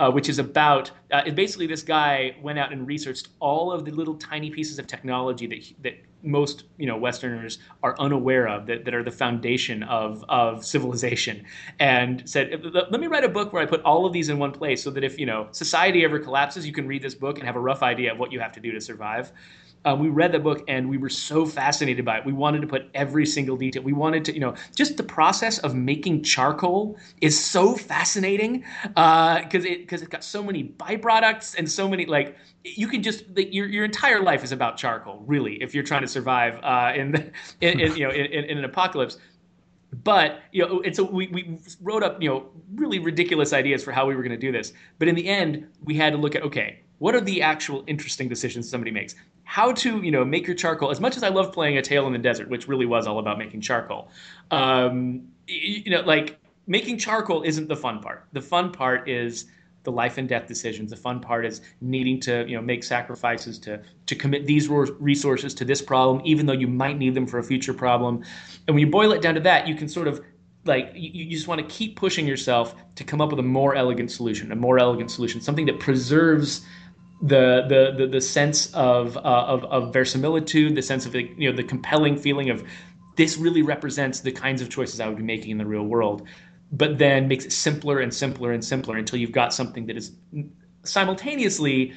[0.00, 3.90] uh, which is about uh, basically this guy went out and researched all of the
[3.90, 8.84] little tiny pieces of technology that that most you know Westerners are unaware of that,
[8.86, 11.44] that are the foundation of of civilization,
[11.78, 14.52] and said, let me write a book where I put all of these in one
[14.52, 17.46] place so that if you know society ever collapses, you can read this book and
[17.46, 19.32] have a rough idea of what you have to do to survive.
[19.84, 22.24] Uh, we read the book and we were so fascinated by it.
[22.24, 23.82] We wanted to put every single detail.
[23.82, 29.64] We wanted to, you know, just the process of making charcoal is so fascinating because
[29.64, 33.24] uh, it because it's got so many byproducts and so many like you can just
[33.36, 37.12] your your entire life is about charcoal really if you're trying to survive uh, in,
[37.12, 39.18] the, in, in, you know in, in an apocalypse
[40.04, 43.92] but you know and so we, we wrote up you know really ridiculous ideas for
[43.92, 46.34] how we were going to do this but in the end we had to look
[46.34, 49.16] at okay what are the actual interesting decisions somebody makes?
[49.42, 52.06] How to you know make your charcoal as much as i love playing a tale
[52.06, 54.08] in the desert which really was all about making charcoal
[54.52, 56.38] um, you know like
[56.70, 58.26] making charcoal isn't the fun part.
[58.32, 59.46] The fun part is
[59.82, 60.90] the life and death decisions.
[60.90, 65.52] The fun part is needing to you know make sacrifices to to commit these resources
[65.54, 68.22] to this problem even though you might need them for a future problem.
[68.66, 70.24] And when you boil it down to that you can sort of
[70.64, 73.74] like you, you just want to keep pushing yourself to come up with a more
[73.74, 76.66] elegant solution a more elegant solution something that preserves
[77.22, 81.50] the the the, the sense of, uh, of of verisimilitude, the sense of the, you
[81.50, 82.64] know the compelling feeling of
[83.16, 86.26] this really represents the kinds of choices I would be making in the real world,
[86.72, 90.12] but then makes it simpler and simpler and simpler until you've got something that is
[90.84, 91.92] simultaneously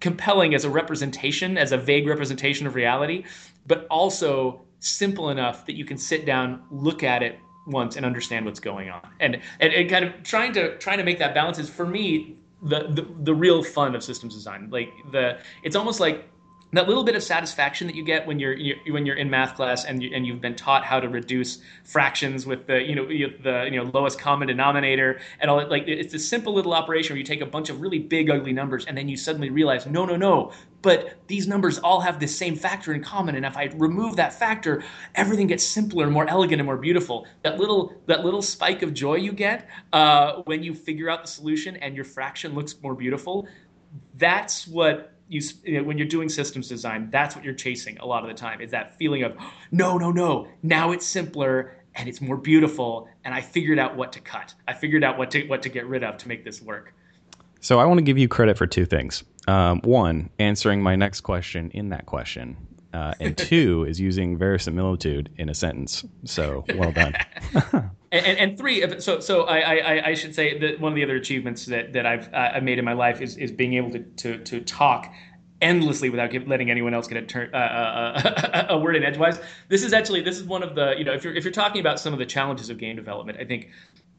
[0.00, 3.24] compelling as a representation, as a vague representation of reality,
[3.66, 8.46] but also simple enough that you can sit down, look at it once, and understand
[8.46, 9.06] what's going on.
[9.20, 12.38] And and, and kind of trying to trying to make that balance is for me
[12.62, 14.68] the, the the real fun of systems design.
[14.70, 16.28] Like the it's almost like
[16.72, 19.54] that little bit of satisfaction that you get when you're, you, when you're in math
[19.54, 23.06] class and you, and you've been taught how to reduce fractions with the you know
[23.06, 27.12] the you know lowest common denominator and all that like it's a simple little operation
[27.12, 29.86] where you take a bunch of really big ugly numbers and then you suddenly realize
[29.86, 33.36] no no no but these numbers all have the same factor in common.
[33.36, 34.82] And if I remove that factor
[35.14, 37.26] everything gets simpler and more elegant and more beautiful.
[37.42, 41.28] That little that little spike of joy you get uh, when you figure out the
[41.28, 43.46] solution and your fraction looks more beautiful
[44.16, 48.06] that's what you, you know, when you're doing systems design, that's what you're chasing a
[48.06, 49.36] lot of the time is that feeling of
[49.72, 50.48] no, no, no.
[50.62, 54.54] Now it's simpler, and it's more beautiful and i figured out what to cut.
[54.68, 56.94] I figured out what to what to get rid of to make this work.
[57.60, 59.24] So i want to give you credit for two things.
[59.48, 62.56] Um, one answering my next question in that question
[62.92, 67.14] uh, and two is using verisimilitude in a sentence so well done
[67.54, 71.04] and, and, and, three so so I, I i should say that one of the
[71.04, 74.00] other achievements that that i've uh, made in my life is is being able to
[74.00, 75.12] to, to talk
[75.62, 79.38] endlessly without letting anyone else get a, turn, uh, uh, a word in edgewise.
[79.68, 81.80] This is actually this is one of the you know if you're if you're talking
[81.80, 83.70] about some of the challenges of game development, I think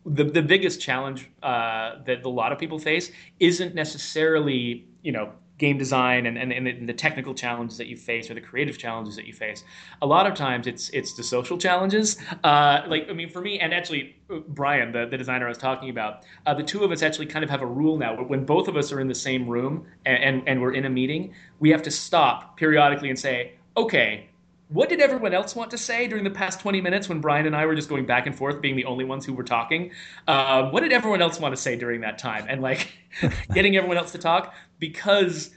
[0.05, 5.33] the the biggest challenge uh, that a lot of people face isn't necessarily you know
[5.59, 9.15] game design and, and, and, the technical challenges that you face or the creative challenges
[9.15, 9.63] that you face.
[10.01, 12.17] A lot of times it's it's the social challenges.
[12.43, 15.57] Uh, like i mean for me and actually uh, brian the, the designer i was
[15.57, 18.15] talking about uh, the two of us actually kind of have a rule now.
[18.15, 20.89] When both of us are in the same room and, and, and we're in a
[20.89, 24.29] meeting we have to stop periodically and say okay
[24.73, 27.55] what did everyone else want to say during the past 20 minutes when Brian and
[27.55, 29.91] I were just going back and forth, being the only ones who were talking?
[30.27, 32.45] Uh, what did everyone else want to say during that time?
[32.49, 32.91] And like
[33.53, 35.51] getting everyone else to talk because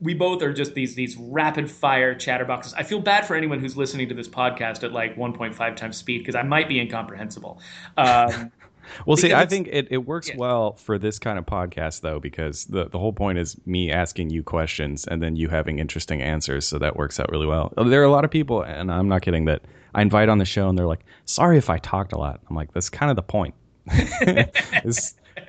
[0.00, 2.74] we both are just these these rapid fire chatterboxes.
[2.76, 6.18] I feel bad for anyone who's listening to this podcast at like 1.5 times speed
[6.18, 7.60] because I might be incomprehensible.
[7.96, 8.52] Um,
[9.06, 10.36] well, see, I think it, it works yeah.
[10.36, 14.30] well for this kind of podcast, though, because the, the whole point is me asking
[14.30, 16.66] you questions and then you having interesting answers.
[16.66, 17.72] So that works out really well.
[17.76, 19.62] There are a lot of people, and I'm not kidding, that
[19.94, 22.40] I invite on the show and they're like, sorry if I talked a lot.
[22.48, 23.54] I'm like, that's kind of the point.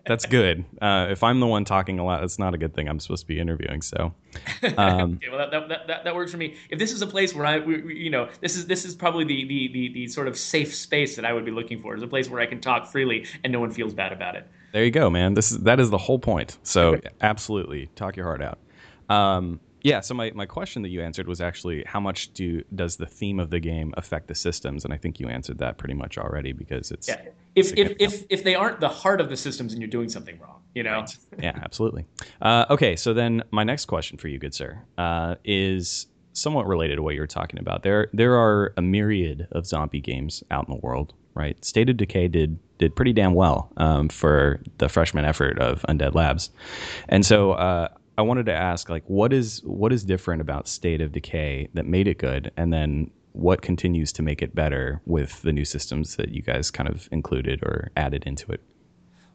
[0.05, 0.65] that's good.
[0.81, 2.87] Uh, if I'm the one talking a lot, that's not a good thing.
[2.87, 3.81] I'm supposed to be interviewing.
[3.81, 4.13] So,
[4.77, 6.55] um, okay, well, that, that, that, that, works for me.
[6.69, 8.95] If this is a place where I, we, we, you know, this is this is
[8.95, 11.95] probably the, the the the sort of safe space that I would be looking for.
[11.95, 14.47] Is a place where I can talk freely and no one feels bad about it.
[14.73, 15.33] There you go, man.
[15.33, 16.57] This is that is the whole point.
[16.63, 18.59] So, absolutely, talk your heart out.
[19.09, 19.99] Um, yeah.
[19.99, 23.39] So my, my question that you answered was actually how much do does the theme
[23.39, 24.83] of the game affect the systems?
[24.83, 27.21] And I think you answered that pretty much already because it's yeah.
[27.53, 30.39] If if, if if they aren't the heart of the systems and you're doing something
[30.39, 31.01] wrong, you know.
[31.01, 31.17] Right.
[31.39, 32.07] Yeah, absolutely.
[32.41, 36.95] Uh, okay, so then my next question for you, good sir, uh, is somewhat related
[36.95, 37.83] to what you're talking about.
[37.83, 41.63] There there are a myriad of zombie games out in the world, right?
[41.63, 46.15] State of Decay did did pretty damn well um, for the freshman effort of Undead
[46.15, 46.49] Labs,
[47.07, 47.51] and so.
[47.51, 51.69] Uh, I wanted to ask, like, what is what is different about State of Decay
[51.73, 55.65] that made it good, and then what continues to make it better with the new
[55.65, 58.61] systems that you guys kind of included or added into it?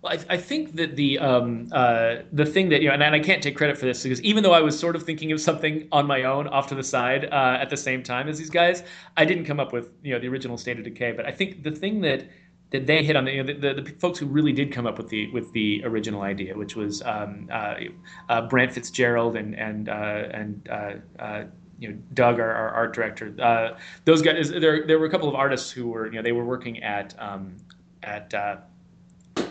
[0.01, 3.15] Well, I, I think that the um, uh, the thing that you know, and, and,
[3.15, 5.41] I can't take credit for this because even though I was sort of thinking of
[5.43, 8.49] something on my own off to the side uh, at the same time as these
[8.49, 8.83] guys,
[9.19, 11.13] I didn't come up with you know the original State of Decay.
[11.13, 12.31] But I think the thing that
[12.71, 14.87] that they hit on the, you know, the, the, the, folks who really did come
[14.87, 17.75] up with the with the original idea, which was um, uh,
[18.29, 21.45] uh, Brant Fitzgerald and and uh, and uh, uh,
[21.79, 23.77] you know Doug, our, our art director.
[24.05, 26.45] Those guys, there there were a couple of artists who were you know they were
[26.45, 27.57] working at um,
[28.03, 28.33] at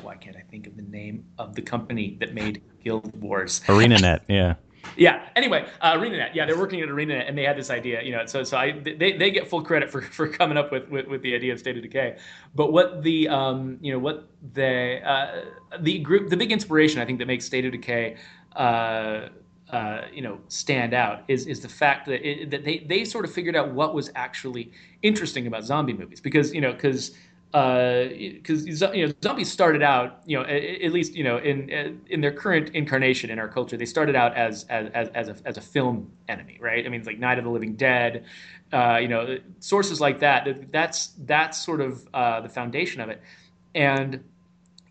[0.01, 3.61] why can't I think of the name of the company that made Guild Wars?
[3.67, 4.55] ArenaNet, yeah
[4.95, 5.29] yeah.
[5.35, 6.33] Anyway, uh, ArenaNet.
[6.33, 8.01] Yeah, they're working at ArenaNet, and they had this idea.
[8.01, 10.89] You know, so so I they, they get full credit for, for coming up with,
[10.89, 12.17] with, with the idea of state of decay.
[12.55, 15.45] But what the um you know what the uh,
[15.79, 18.17] the group the big inspiration I think that makes state of decay.
[18.55, 19.29] Uh,
[19.71, 23.23] uh, you know, stand out is is the fact that it, that they they sort
[23.23, 24.71] of figured out what was actually
[25.03, 27.11] interesting about zombie movies because you know because
[27.51, 32.21] because uh, you know zombies started out you know at, least you know in in
[32.21, 35.61] their current incarnation in our culture they started out as as as a, as a
[35.61, 36.85] film enemy right?
[36.85, 38.25] I mean it's like night of the living dead
[38.71, 43.21] uh, you know sources like that that's that's sort of uh, the foundation of it.
[43.75, 44.23] And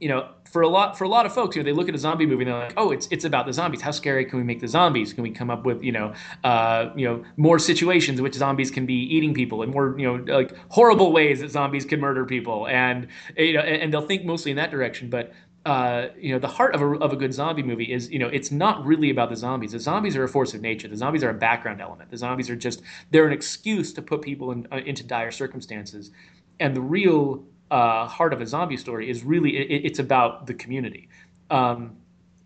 [0.00, 1.94] you know for a lot for a lot of folks, you know, they look at
[1.94, 3.82] a zombie movie and they're like, "Oh, it's it's about the zombies.
[3.82, 5.12] How scary can we make the zombies?
[5.12, 8.70] Can we come up with you know, uh, you know, more situations in which zombies
[8.70, 12.24] can be eating people and more you know like horrible ways that zombies can murder
[12.24, 15.10] people?" And you know, and, and they'll think mostly in that direction.
[15.10, 15.32] But
[15.66, 18.28] uh, you know, the heart of a, of a good zombie movie is, you know,
[18.28, 19.72] it's not really about the zombies.
[19.72, 20.88] The zombies are a force of nature.
[20.88, 22.10] The zombies are a background element.
[22.10, 22.80] The zombies are just
[23.10, 26.10] they're an excuse to put people in, uh, into dire circumstances.
[26.58, 30.54] And the real uh, heart of a zombie story is really it, it's about the
[30.54, 31.08] community.
[31.50, 31.96] Um,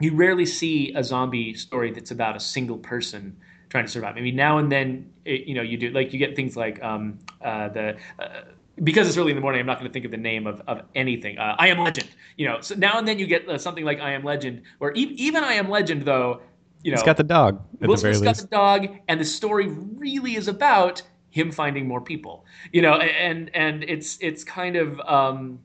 [0.00, 3.36] you rarely see a zombie story that's about a single person
[3.68, 4.16] trying to survive.
[4.16, 6.82] I mean, now and then, it, you know, you do like you get things like
[6.82, 7.96] um, uh, the.
[8.18, 8.42] Uh,
[8.82, 10.62] because it's early in the morning, I'm not going to think of the name of,
[10.66, 11.36] of anything.
[11.36, 12.60] Uh, I Am Legend, you know.
[12.62, 15.44] So now and then you get uh, something like I Am Legend, or e- even
[15.44, 16.40] I Am Legend, though,
[16.82, 17.62] you know, it's got the dog.
[17.80, 22.44] Will Smith's got the dog, and the story really is about him finding more people.
[22.72, 25.58] You know and and it's it's kind of um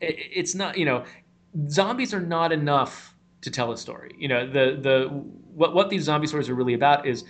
[0.00, 1.04] it's not you know
[1.68, 4.14] zombies are not enough to tell a story.
[4.18, 5.08] You know the the
[5.54, 7.24] what what these zombie stories are really about is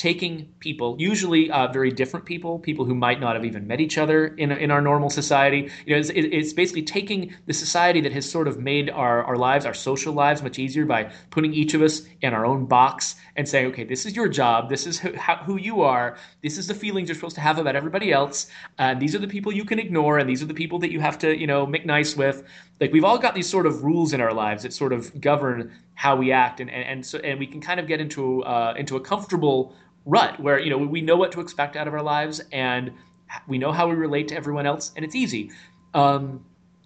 [0.00, 3.98] taking people, usually uh, very different people, people who might not have even met each
[3.98, 5.70] other in, in our normal society.
[5.84, 9.36] You know, it's, it's basically taking the society that has sort of made our, our
[9.36, 13.16] lives, our social lives, much easier by putting each of us in our own box
[13.36, 16.56] and saying, okay, this is your job, this is who, how, who you are, this
[16.56, 18.46] is the feelings you're supposed to have about everybody else,
[18.78, 21.00] and these are the people you can ignore, and these are the people that you
[21.00, 22.42] have to, you know, make nice with.
[22.80, 25.70] Like we've all got these sort of rules in our lives that sort of govern
[25.94, 28.72] how we act, and and, and so and we can kind of get into uh,
[28.78, 29.74] into a comfortable
[30.06, 32.92] rut where you know we know what to expect out of our lives and
[33.46, 35.50] we know how we relate to everyone else and it's easy.
[35.94, 36.44] Um,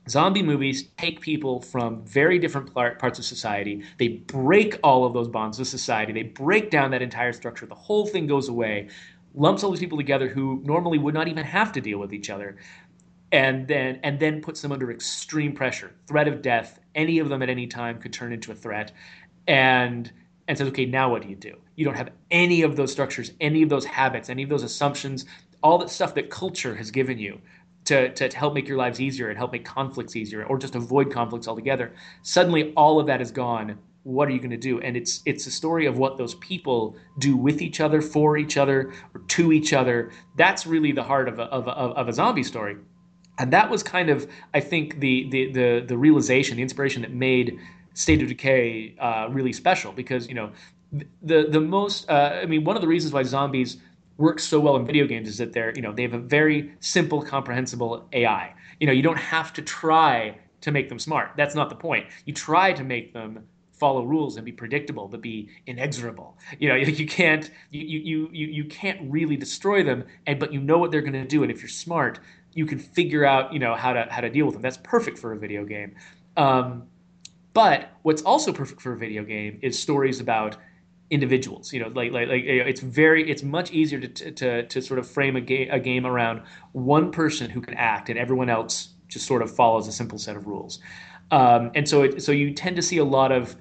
[0.09, 3.83] zombie movies take people from very different parts of society.
[3.99, 6.13] They break all of those bonds of society.
[6.13, 7.67] They break down that entire structure.
[7.67, 8.89] The whole thing goes away
[9.35, 12.31] lumps all these people together who normally would not even have to deal with each
[12.31, 12.57] other
[13.33, 15.93] and then and then puts them under extreme pressure.
[16.07, 18.93] Threat of death any of them at any time could turn into a threat
[19.47, 20.11] and
[20.49, 21.57] and says, okay, now what do you do?
[21.77, 25.25] You don't have any of those structures, any of those habits, any of those assumptions,
[25.63, 27.41] all that stuff that culture has given you
[27.87, 30.75] to, to, to, help make your lives easier and help make conflicts easier or just
[30.75, 31.93] avoid conflicts altogether.
[32.23, 33.79] Suddenly all of that is gone.
[34.03, 34.81] What are you going to do?
[34.81, 38.59] And it's it's a story of what those people do with each other, for each
[38.59, 40.13] other, or to each other.
[40.37, 42.77] That's really the heart of a, of, of, of a zombie story.
[43.39, 47.13] And that was kind of, I think, the, the the the realization, the inspiration that
[47.13, 47.59] made
[47.95, 50.51] State of Decay uh, really special because you know
[51.23, 53.79] the the most uh, I mean one of the reasons why zombies
[54.17, 56.73] work so well in video games is that they're you know they have a very
[56.81, 58.55] simple comprehensible AI.
[58.81, 61.33] You know you don't have to try to make them smart.
[61.37, 62.07] That's not the point.
[62.25, 66.75] You try to make them follow rules and be predictable but be inexorable you know
[67.01, 70.91] you can't you you you, you can't really destroy them and but you know what
[70.93, 72.21] they're going to do and if you're smart
[72.55, 75.19] you can figure out you know how to how to deal with them that's perfect
[75.19, 75.95] for a video game
[76.37, 76.85] um,
[77.55, 80.57] but what's also perfect for a video game is stories about
[81.11, 81.73] individuals.
[81.73, 85.09] You know, like like like it's very it's much easier to to to sort of
[85.09, 89.27] frame a game a game around one person who can act and everyone else just
[89.27, 90.81] sort of follows a simple set of rules.
[91.31, 93.57] Um, and so it, so you tend to see a lot of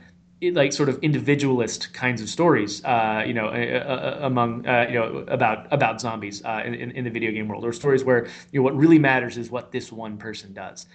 [0.52, 5.24] like sort of individualist kinds of stories, uh, you know, uh, among uh, you know
[5.28, 8.64] about about zombies uh, in, in the video game world, or stories where you know
[8.64, 10.88] what really matters is what this one person does.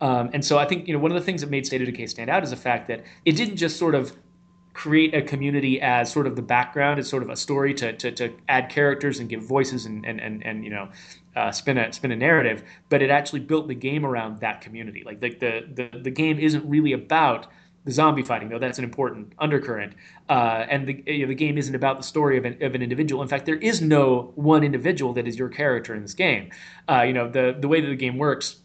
[0.00, 1.86] Um, and so I think you know one of the things that made State of
[1.86, 4.12] Decay stand out is the fact that it didn't just sort of
[4.74, 8.12] create a community as sort of the background, as sort of a story to, to,
[8.12, 10.88] to add characters and give voices and and and, and you know
[11.36, 15.02] uh, spin a spin a narrative, but it actually built the game around that community.
[15.04, 17.48] Like the the the, the game isn't really about
[17.84, 19.94] the zombie fighting, though that's an important undercurrent.
[20.28, 22.82] Uh, and the, you know, the game isn't about the story of an, of an
[22.82, 23.22] individual.
[23.22, 26.50] In fact, there is no one individual that is your character in this game.
[26.88, 28.56] Uh, you know, the, the way that the game works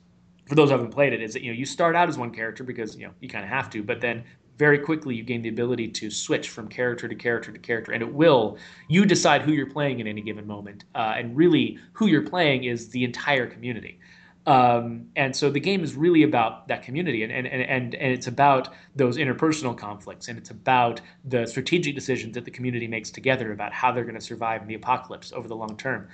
[0.46, 2.32] for those who haven't played it, is that you know you start out as one
[2.32, 4.24] character because you know you kind of have to, but then
[4.58, 8.02] very quickly you gain the ability to switch from character to character to character, and
[8.02, 8.58] it will.
[8.88, 12.66] You decide who you're playing in any given moment, uh, and really who you're playing
[12.66, 14.00] is the entire community.
[14.46, 18.28] Um, and so the game is really about that community, and, and and and it's
[18.28, 23.54] about those interpersonal conflicts, and it's about the strategic decisions that the community makes together
[23.54, 26.10] about how they're going to survive in the apocalypse over the long term.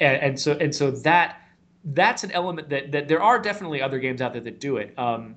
[0.00, 1.41] And, and so and so that
[1.84, 4.96] that's an element that, that there are definitely other games out there that do it.
[4.98, 5.36] Um,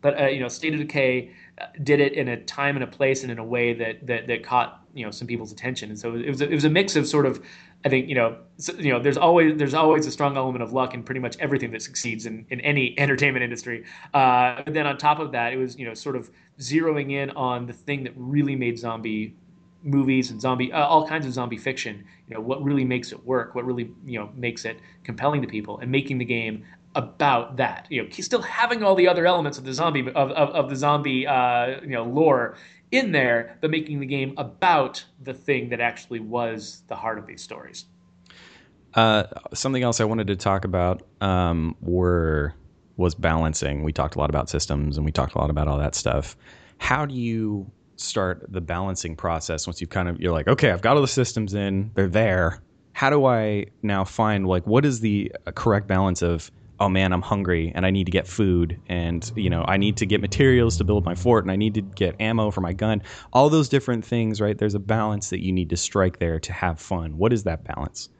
[0.00, 2.86] but uh, you know, State of Decay uh, did it in a time and a
[2.86, 5.88] place and in a way that that, that caught you know some people's attention.
[5.88, 7.42] And so it was a, it was a mix of sort of
[7.86, 10.74] I think you know so, you know there's always there's always a strong element of
[10.74, 13.84] luck in pretty much everything that succeeds in, in any entertainment industry.
[14.12, 17.30] Uh, but then on top of that, it was you know sort of zeroing in
[17.30, 19.34] on the thing that really made zombie
[19.84, 23.24] movies and zombie uh, all kinds of zombie fiction you know what really makes it
[23.24, 27.56] work what really you know makes it compelling to people and making the game about
[27.56, 30.70] that you know still having all the other elements of the zombie of, of, of
[30.70, 32.56] the zombie uh, you know lore
[32.90, 37.26] in there but making the game about the thing that actually was the heart of
[37.26, 37.86] these stories.
[38.94, 42.54] Uh, something else i wanted to talk about um, were
[42.96, 43.82] was balancing.
[43.82, 46.36] We talked a lot about systems and we talked a lot about all that stuff.
[46.78, 50.82] How do you start the balancing process once you've kind of you're like okay i've
[50.82, 52.60] got all the systems in they're there.
[52.92, 57.12] How do i now find like what is the uh, correct balance of oh man
[57.12, 60.20] i'm hungry and i need to get food and you know i need to get
[60.20, 63.02] materials to build my fort and i need to get ammo for my gun.
[63.32, 64.56] All those different things right?
[64.56, 67.18] There's a balance that you need to strike there to have fun.
[67.18, 68.10] What is that balance?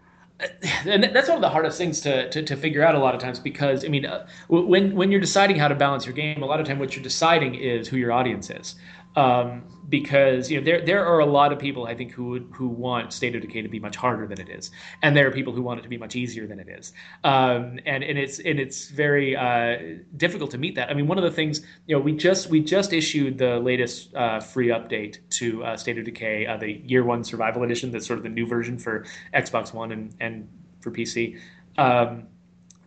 [0.84, 3.20] And that's one of the hardest things to, to, to, figure out a lot of
[3.20, 6.46] times because I mean, uh, when when you're deciding how to balance your game, a
[6.46, 8.74] lot of time what you're deciding is who your audience is.
[9.16, 12.48] Um, because you know there there are a lot of people I think who would,
[12.52, 14.70] who want State of Decay to be much harder than it is,
[15.02, 16.92] and there are people who want it to be much easier than it is,
[17.22, 20.90] um, and and it's and it's very uh, difficult to meet that.
[20.90, 24.14] I mean, one of the things you know we just we just issued the latest
[24.14, 27.90] uh, free update to uh, State of Decay, uh, the Year One Survival Edition.
[27.90, 29.04] That's sort of the new version for
[29.34, 30.48] Xbox One and and
[30.80, 31.38] for PC.
[31.76, 32.26] Um,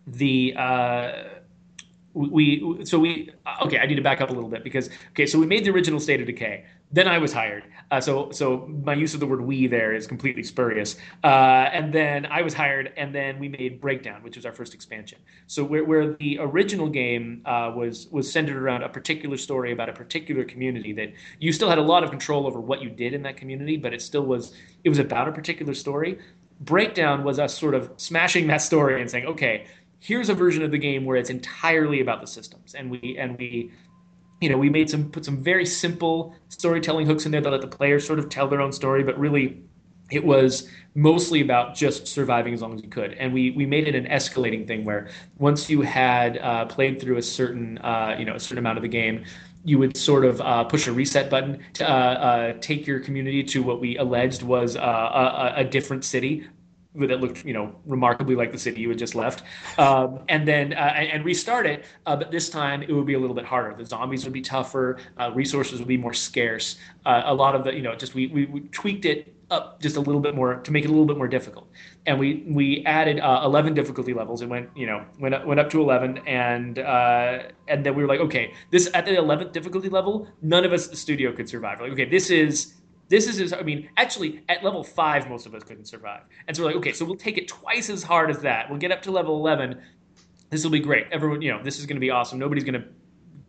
[0.06, 1.12] the uh,
[2.26, 3.30] we so we
[3.62, 5.70] okay i need to back up a little bit because okay so we made the
[5.70, 6.64] original state of decay.
[6.90, 7.64] Then i was hired.
[7.90, 10.96] Uh, so so my use of the word we there is completely spurious.
[11.22, 14.74] Uh, and then i was hired and then we made breakdown which was our first
[14.74, 15.18] expansion.
[15.46, 19.88] So where, where the original game uh, was was centered around a particular story about
[19.88, 23.14] a particular community that you still had a lot of control over what you did
[23.14, 26.18] in that community but it still was it was about a particular story.
[26.60, 29.66] Breakdown was us sort of smashing that story and saying okay
[30.00, 32.74] here's a version of the game where it's entirely about the systems.
[32.74, 33.70] And we and we
[34.40, 37.60] you know we made some put some very simple storytelling hooks in there that let
[37.60, 39.02] the players sort of tell their own story.
[39.02, 39.62] But really
[40.10, 43.12] it was mostly about just surviving as long as you could.
[43.14, 47.18] And we we made it an escalating thing where once you had uh, played through
[47.18, 49.24] a certain uh, you know a certain amount of the game
[49.64, 53.42] you would sort of uh, push a reset button to uh, uh, take your community
[53.42, 56.46] to what we alleged was uh, a, a, different city
[56.94, 59.42] that looked, you know, remarkably like the city you had just left,
[59.78, 61.84] um, and then uh, and, restart it.
[62.06, 63.74] Uh, but this time it would be a little bit harder.
[63.74, 64.98] The zombies would be tougher.
[65.18, 66.76] Uh, resources would be more scarce.
[67.04, 69.96] Uh, a lot of the, you know, just we, we, we tweaked it up just
[69.96, 71.68] a little bit more to make it a little bit more difficult.
[72.06, 74.42] And we we added uh, 11 difficulty levels.
[74.42, 78.02] It went you know went up, went up to 11, and uh, and then we
[78.02, 81.32] were like, okay, this at the 11th difficulty level, none of us at the studio
[81.32, 81.80] could survive.
[81.80, 82.74] Like, okay, this is
[83.08, 86.22] this is, I mean, actually, at level five, most of us couldn't survive.
[86.46, 88.68] And so we're like, okay, so we'll take it twice as hard as that.
[88.68, 89.80] We'll get up to level 11.
[90.50, 91.06] This will be great.
[91.10, 92.38] Everyone, you know, this is going to be awesome.
[92.38, 92.88] Nobody's going to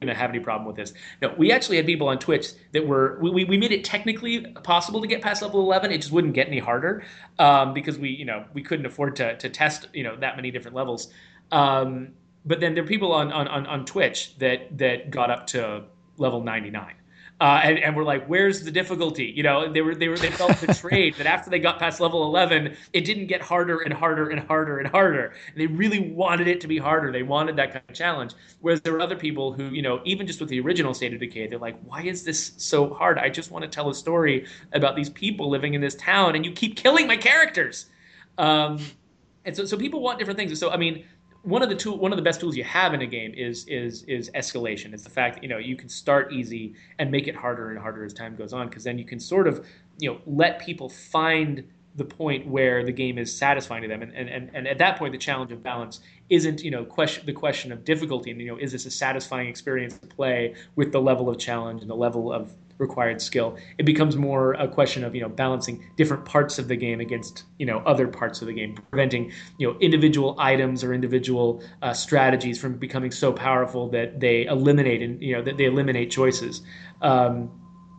[0.01, 0.93] going to have any problem with this.
[1.21, 5.01] No, we actually had people on Twitch that were we, we made it technically possible
[5.01, 5.91] to get past level 11.
[5.91, 7.03] It just wouldn't get any harder
[7.37, 10.51] um, because we you know we couldn't afford to to test you know that many
[10.51, 11.11] different levels.
[11.51, 12.13] Um,
[12.45, 15.83] but then there are people on, on on Twitch that that got up to
[16.17, 16.95] level 99
[17.41, 19.25] uh, and, and we're like, where's the difficulty?
[19.25, 22.23] You know, they were they were they felt betrayed that after they got past level
[22.23, 25.33] eleven, it didn't get harder and harder and harder and harder.
[25.47, 27.11] And they really wanted it to be harder.
[27.11, 28.33] They wanted that kind of challenge.
[28.59, 31.19] Whereas there were other people who, you know, even just with the original State of
[31.21, 33.17] Decay, they're like, why is this so hard?
[33.17, 36.45] I just want to tell a story about these people living in this town, and
[36.45, 37.85] you keep killing my characters.
[38.37, 38.79] Um,
[39.45, 40.59] and so, so people want different things.
[40.59, 41.05] So, I mean,
[41.49, 43.65] one of the tool one of the best tools you have in a game is
[43.67, 44.93] is is escalation.
[44.93, 47.79] It's the fact that you know you can start easy and make it harder and
[47.79, 49.65] harder as time goes on because then you can sort of
[49.97, 51.63] you know let people find
[51.95, 54.03] the point where the game is satisfying to them.
[54.03, 57.33] And, and, and at that point the challenge of balance isn't you know question the
[57.33, 58.31] question of difficulty.
[58.31, 61.81] And you know is this a satisfying experience to play with the level of challenge
[61.81, 63.57] and the level of required skill.
[63.77, 67.43] It becomes more a question of you know balancing different parts of the game against
[67.59, 71.93] you know other parts of the game, preventing you know individual items or individual uh,
[71.93, 76.61] strategies from becoming so powerful that they eliminate and you know that they eliminate choices.
[77.01, 77.51] Um,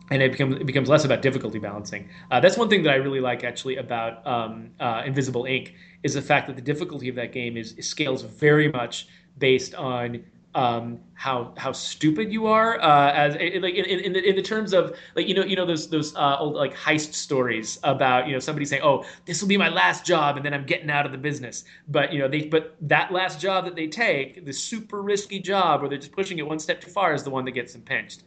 [0.09, 2.09] and it becomes it becomes less about difficulty balancing.
[2.29, 5.73] Uh, that's one thing that I really like actually about um, uh, Invisible, Inc
[6.03, 9.07] is the fact that the difficulty of that game is scales very much
[9.37, 10.23] based on
[10.53, 14.73] um, how how stupid you are uh, as like in, in, the, in the terms
[14.73, 18.33] of like you know you know those those uh, old like heist stories about you
[18.33, 21.05] know somebody saying oh this will be my last job and then I'm getting out
[21.05, 21.63] of the business.
[21.87, 25.81] But you know they but that last job that they take the super risky job
[25.81, 27.81] where they're just pushing it one step too far is the one that gets them
[27.81, 28.23] pinched.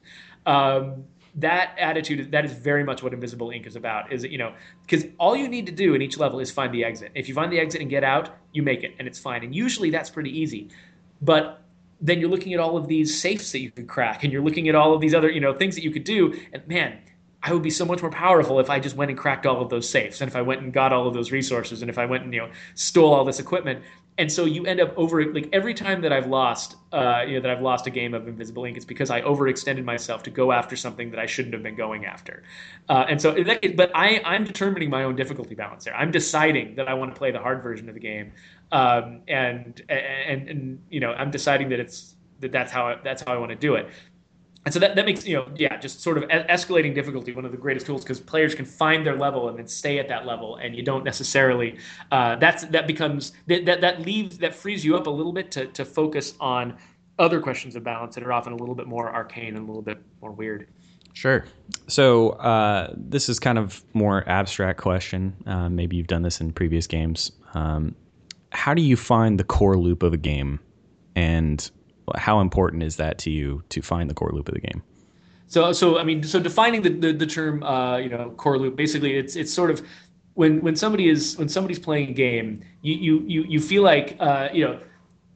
[0.47, 1.05] Um,
[1.37, 5.05] that attitude that is very much what Invisible Inc is about is you know because
[5.19, 7.13] all you need to do in each level is find the exit.
[7.15, 9.45] If you find the exit and get out you make it and it's fine.
[9.45, 10.71] And usually that's pretty easy.
[11.21, 11.64] But
[12.05, 14.69] then you're looking at all of these safes that you could crack and you're looking
[14.69, 16.99] at all of these other you know things that you could do and man
[17.43, 19.71] i would be so much more powerful if i just went and cracked all of
[19.71, 22.05] those safes and if i went and got all of those resources and if i
[22.05, 23.83] went and you know stole all this equipment
[24.17, 27.41] and so you end up over like every time that I've lost, uh, you know,
[27.41, 30.53] that I've lost a game of Invisible Inc, it's because I overextended myself to go
[30.53, 32.45] after something that I shouldn't have been going after.
[32.89, 35.97] Uh, and so, that, but I, I'm determining my own difficulty balance there.
[35.97, 38.33] I'm deciding that I want to play the hard version of the game,
[38.73, 43.23] um, and, and and you know, I'm deciding that it's that that's how I, that's
[43.23, 43.89] how I want to do it
[44.65, 47.53] and so that, that makes you know yeah just sort of escalating difficulty one of
[47.53, 50.57] the greatest tools because players can find their level and then stay at that level
[50.57, 51.79] and you don't necessarily
[52.13, 55.51] uh, that's that becomes that, that that leaves that frees you up a little bit
[55.51, 56.77] to, to focus on
[57.19, 59.83] other questions of balance that are often a little bit more arcane and a little
[59.83, 60.69] bit more weird
[61.17, 61.45] Sure.
[61.87, 65.33] So uh, this is kind of more abstract question.
[65.47, 67.31] Uh, maybe you've done this in previous games.
[67.55, 67.95] Um,
[68.55, 70.61] how do you find the core loop of a game,
[71.17, 71.71] and
[72.17, 74.83] how important is that to you to find the core loop of the game?
[75.49, 78.77] So, so I mean, so defining the the, the term, uh, you know, core loop.
[78.77, 79.87] Basically, it's it's sort of
[80.35, 84.17] when when somebody is when somebody's playing a game, you you you you feel like
[84.21, 84.81] uh, you know.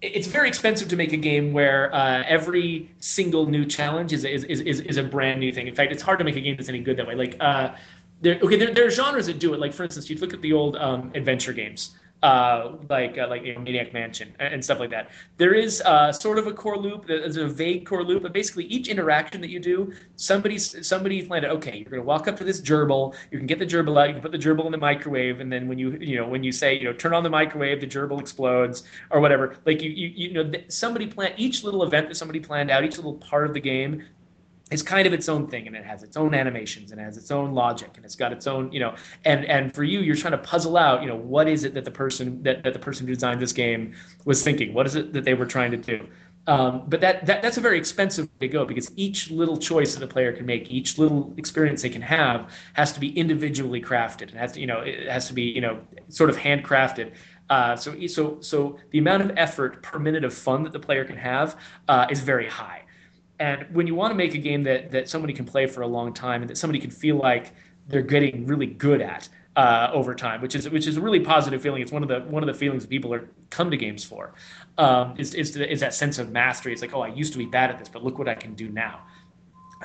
[0.01, 4.45] It's very expensive to make a game where uh, every single new challenge is, is,
[4.45, 5.67] is, is a brand new thing.
[5.67, 7.17] In fact, it's hard to make a game that's any good that way.
[7.17, 7.71] Like, uh,
[8.21, 9.59] there, okay, there, there are genres that do it.
[9.59, 13.45] Like, for instance, you look at the old um, adventure games uh, like uh, like
[13.45, 15.11] you know, Maniac Mansion and stuff like that.
[15.37, 17.07] There is uh, sort of a core loop.
[17.07, 21.45] There's a vague core loop, but basically each interaction that you do, somebody's somebody planned.
[21.45, 23.15] Okay, you're to walk up to this gerbil.
[23.31, 24.09] You can get the gerbil out.
[24.09, 26.43] You can put the gerbil in the microwave, and then when you you know when
[26.43, 29.57] you say you know turn on the microwave, the gerbil explodes or whatever.
[29.65, 32.97] Like you you you know somebody planned each little event that somebody planned out, each
[32.97, 34.05] little part of the game
[34.71, 37.17] is kind of its own thing and it has its own animations and it has
[37.17, 38.95] its own logic and it's got its own you know
[39.25, 41.85] and and for you you're trying to puzzle out you know what is it that
[41.85, 43.95] the person that, that the person who designed this game
[44.25, 44.75] was thinking?
[44.75, 46.07] What is it that they were trying to do?
[46.47, 49.95] Um, but that, that that's a very expensive way to go because each little choice
[49.95, 53.83] that a player can make each little experience they can have has to be individually
[53.83, 54.23] crafted.
[54.23, 57.13] It has to you know it has to be you know sort of handcrafted.
[57.51, 61.05] Uh, so so so the amount of effort per minute of fun that the player
[61.05, 61.57] can have
[61.89, 62.83] uh, is very high
[63.41, 65.87] and when you want to make a game that that somebody can play for a
[65.87, 67.53] long time and that somebody can feel like
[67.89, 71.61] they're getting really good at uh, over time, which is which is a really positive
[71.63, 71.83] feeling.
[71.83, 74.35] It's one of the one of the feelings that people are come to games for.
[74.77, 76.73] Um, is, is is that sense of mastery?
[76.73, 78.55] It's like, oh, I used to be bad at this, but look what I can
[78.55, 79.03] do now.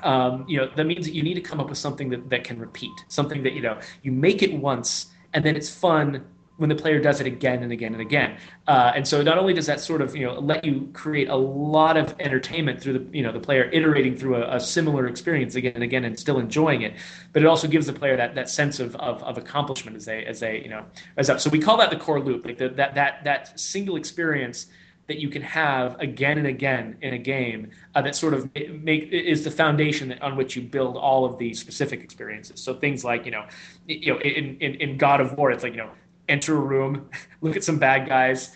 [0.01, 2.43] Um, you know, that means that you need to come up with something that, that
[2.43, 6.25] can repeat, something that you know you make it once and then it's fun
[6.57, 8.37] when the player does it again and again and again.
[8.67, 11.35] Uh, and so not only does that sort of you know let you create a
[11.35, 15.55] lot of entertainment through the you know the player iterating through a, a, similar experience
[15.55, 16.93] again and again and still enjoying it,
[17.31, 20.25] but it also gives the player that that sense of of, of accomplishment as they
[20.25, 20.85] as they you know
[21.17, 21.39] as up.
[21.39, 24.67] So we call that the core loop, like the, that that that single experience
[25.07, 28.49] that you can have again and again in a game uh, that sort of
[28.81, 32.61] make is the foundation on which you build all of these specific experiences.
[32.61, 33.45] So things like you know,
[33.85, 35.91] you know, in, in, in God of War, it's like you know,
[36.29, 37.09] enter a room,
[37.41, 38.55] look at some bad guys,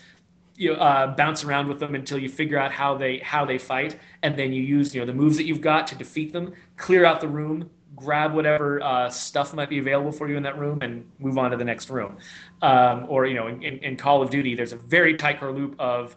[0.56, 3.98] you uh, bounce around with them until you figure out how they how they fight,
[4.22, 6.52] and then you use you know the moves that you've got to defeat them.
[6.76, 10.58] Clear out the room, grab whatever uh, stuff might be available for you in that
[10.58, 12.16] room, and move on to the next room.
[12.62, 16.16] Um, or you know, in, in, Call of Duty, there's a very tight loop of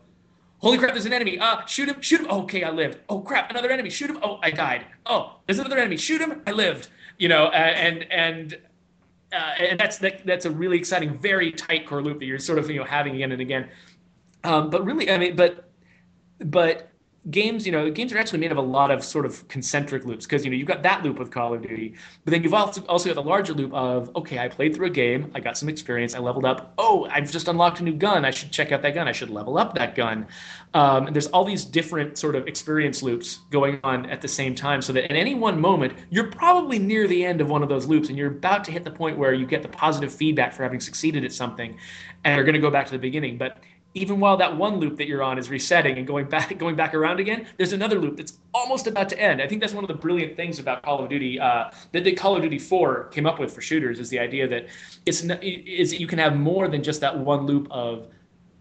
[0.62, 1.40] Holy crap, there's an enemy.
[1.40, 2.28] Uh, shoot him, shoot him.
[2.30, 3.00] Oh, okay, I lived.
[3.10, 3.90] Oh crap, another enemy.
[3.90, 4.20] Shoot him.
[4.22, 4.86] Oh, I died.
[5.08, 5.98] Oh, there's another enemy.
[5.98, 6.44] Shoot him.
[6.46, 6.90] I lived.
[7.18, 8.60] You know, and and
[9.34, 12.60] uh, and that's that, that's a really exciting, very tight core loop that you're sort
[12.60, 13.70] of you know having again and again.
[14.44, 15.72] Um, but really, I mean, but
[16.40, 16.91] but
[17.30, 20.26] games, you know, games are actually made of a lot of sort of concentric loops
[20.26, 21.94] because you know you've got that loop with Call of Duty,
[22.26, 24.92] but then you've also also got the larger loop of okay, I played through a
[24.92, 26.74] game, I got some experience, I leveled up.
[26.80, 28.26] Oh, I've just unlocked a new gun.
[28.26, 29.08] I should check out that gun.
[29.08, 30.26] I should level up that gun.
[30.74, 34.56] Um, and there's all these different sort of experience loops going on at the same
[34.56, 37.70] time, so that at any one moment you're probably near the end of one of
[37.70, 40.54] those loops, and you're about to hit the point where you get the positive feedback
[40.54, 41.78] for having succeeded at something,
[42.24, 43.38] and are going to go back to the beginning.
[43.38, 43.58] But
[43.94, 46.94] even while that one loop that you're on is resetting and going back going back
[46.94, 49.42] around again there's another loop that's almost about to end.
[49.42, 52.14] I think that's one of the brilliant things about call of duty uh, that the
[52.14, 54.68] call of duty 4 came up with for shooters is the idea that
[55.06, 58.08] it's is you can have more than just that one loop of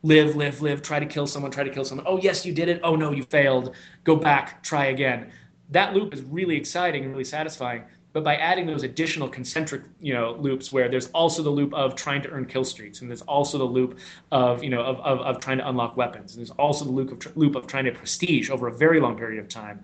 [0.03, 2.07] live live live try to kill someone try to kill someone.
[2.09, 2.81] Oh yes you did it.
[2.83, 3.75] Oh no you failed.
[4.05, 5.31] Go back try again.
[5.71, 10.13] That loop is really exciting and really satisfying but by adding those additional concentric you
[10.13, 13.23] know loops where there's also the loop of trying to earn kill streaks and there's
[13.23, 13.99] also the loop
[14.33, 17.13] of you know of, of, of trying to unlock weapons and there's also the loop
[17.13, 19.83] of, loop of trying to prestige over a very long period of time.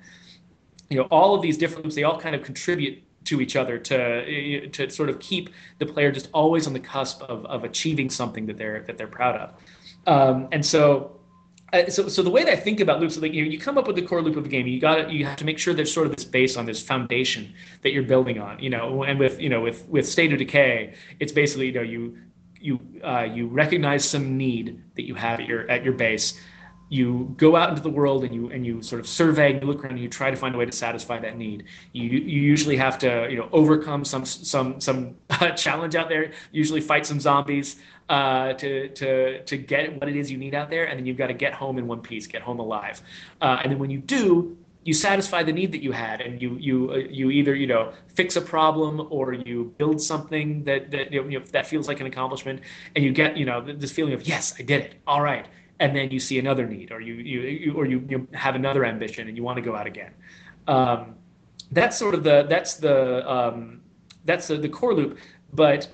[0.90, 3.78] You know all of these different loops they all kind of contribute to each other
[3.78, 8.08] to to sort of keep the player just always on the cusp of, of achieving
[8.08, 9.50] something that they're that they're proud of.
[10.06, 11.16] Um, and so
[11.72, 13.86] uh, so, so the way that I think about loops, like you, you come up
[13.86, 15.92] with the core loop of the game, you got you have to make sure there's
[15.92, 17.52] sort of this base on this foundation
[17.82, 19.02] that you're building on, you know.
[19.02, 22.16] And with you know with with state of decay, it's basically you know you
[22.60, 26.40] you uh, you recognize some need that you have at your at your base.
[26.89, 29.66] You go out into the world and you and you sort of survey and you
[29.66, 31.64] look around and you try to find a way to satisfy that need.
[31.93, 35.16] You you usually have to you know overcome some some some
[35.57, 36.32] challenge out there.
[36.53, 37.76] Usually fight some zombies
[38.09, 41.16] uh, to to to get what it is you need out there, and then you've
[41.16, 43.03] got to get home in one piece, get home alive,
[43.41, 46.57] uh, and then when you do, you satisfy the need that you had, and you
[46.61, 51.12] you uh, you either you know fix a problem or you build something that that
[51.12, 52.61] you know, that feels like an accomplishment,
[52.95, 55.47] and you get you know this feeling of yes, I did it, all right,
[55.80, 58.84] and then you see another need, or you you, you or you, you have another
[58.84, 60.12] ambition, and you want to go out again.
[60.66, 61.14] Um,
[61.72, 63.82] that's sort of the that's the um,
[64.24, 65.18] that's the, the core loop,
[65.52, 65.88] but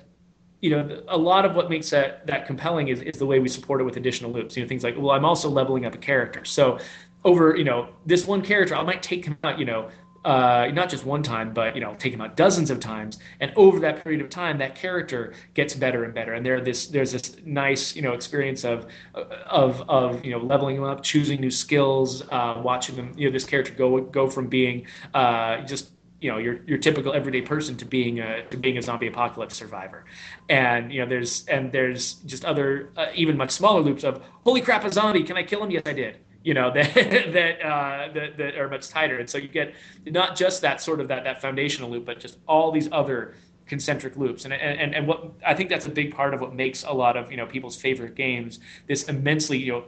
[0.61, 3.49] you know, a lot of what makes that that compelling is, is the way we
[3.49, 4.55] support it with additional loops.
[4.55, 6.45] You know, things like, well, I'm also leveling up a character.
[6.45, 6.79] So
[7.25, 9.89] over, you know, this one character, I might take him out, you know,
[10.25, 13.51] uh, not just one time, but you know, take him out dozens of times, and
[13.55, 16.33] over that period of time, that character gets better and better.
[16.33, 20.77] And there, this there's this nice you know experience of of of you know leveling
[20.77, 24.47] him up, choosing new skills, uh, watching them you know this character go go from
[24.47, 25.89] being uh, just
[26.21, 29.55] you know your your typical everyday person to being a to being a zombie apocalypse
[29.55, 30.05] survivor.
[30.47, 34.61] And you know there's and there's just other uh, even much smaller loops of holy
[34.61, 35.23] crap a zombie.
[35.23, 35.71] Can i kill him?
[35.71, 39.37] Yes i did you know that that, uh, that that are much tighter and so
[39.37, 39.73] you get
[40.07, 43.35] not just that sort of that that foundational loop but just all these other
[43.65, 46.83] concentric loops and, and and what i think that's a big part of what makes
[46.83, 49.85] a lot of you know people's favorite games this immensely you know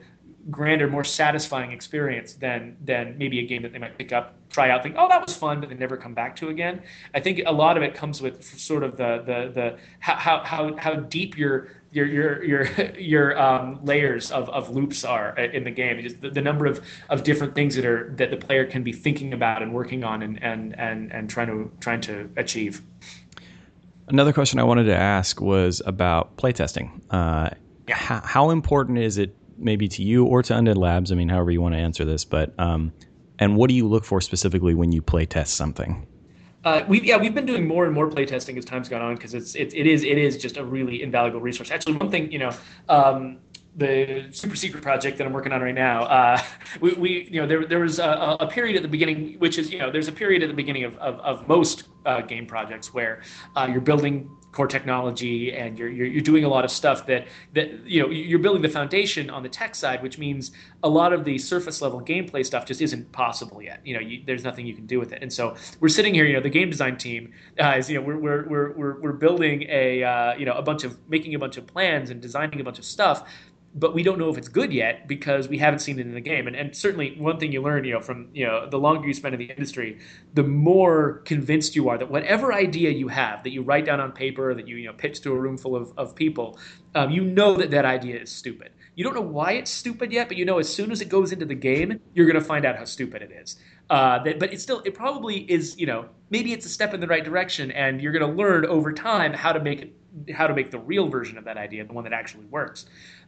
[0.51, 4.69] grander, more satisfying experience than than maybe a game that they might pick up, try
[4.69, 6.81] out, think, oh, that was fun, but they never come back to again.
[7.13, 10.75] I think a lot of it comes with sort of the the the how how
[10.77, 12.63] how deep your your your your
[12.99, 16.01] your um, layers of, of loops are in the game.
[16.01, 18.91] Just the, the, number of, of different things that are that the player can be
[18.91, 22.81] thinking about and working on and and and, and trying to trying to achieve.
[24.07, 27.01] Another question I wanted to ask was about playtesting.
[27.09, 27.49] Uh,
[27.87, 27.95] yeah.
[27.95, 31.11] how, how important is it maybe to you or to Undead Labs.
[31.11, 32.91] I mean, however you want to answer this, but um,
[33.39, 36.05] and what do you look for specifically when you play test something?
[36.65, 39.15] Uh, we yeah we've been doing more and more play testing as time's gone on
[39.15, 41.71] because it's it, it is it is just a really invaluable resource.
[41.71, 42.51] Actually, one thing you know.
[42.89, 43.37] Um,
[43.77, 46.41] the super secret project that I'm working on right now, uh,
[46.79, 49.69] we, we, you know, there, there was a, a, period at the beginning, which is,
[49.69, 52.93] you know, there's a period at the beginning of, of, of most uh, game projects
[52.93, 53.21] where
[53.55, 57.27] uh, you're building core technology and you're, you're, you're doing a lot of stuff that
[57.53, 60.51] that you know you're building the foundation on the tech side which means
[60.83, 63.81] a lot of the surface level gameplay stuff just isn't possible yet.
[63.83, 65.21] You know you, there's nothing you can do with it.
[65.21, 68.05] And so we're sitting here you know the game design team uh, is you know
[68.05, 71.39] we're we're we're we're, we're building a uh, you know a bunch of making a
[71.39, 73.29] bunch of plans and designing a bunch of stuff
[73.77, 76.21] but we don't know if it's good yet because we haven't seen it in the
[76.21, 76.47] game.
[76.47, 79.13] And, and certainly, one thing you learn, you know, from you know the longer you
[79.13, 79.99] spend in the industry,
[80.33, 84.13] the more convinced you are that whatever idea you have that you write down on
[84.13, 86.57] paper, that you you know pitch to a room full of, of people,
[86.95, 88.71] um, you know that that idea is stupid.
[88.95, 91.33] You don't know why it's stupid yet, but you know as soon as it goes
[91.33, 93.57] into the game, you're going to find out how stupid it is.
[93.89, 96.99] Uh, that, but it still, it probably is, you know, maybe it's a step in
[96.99, 100.47] the right direction, and you're going to learn over time how to make it, how
[100.47, 102.85] to make the real version of that idea, the one that actually works.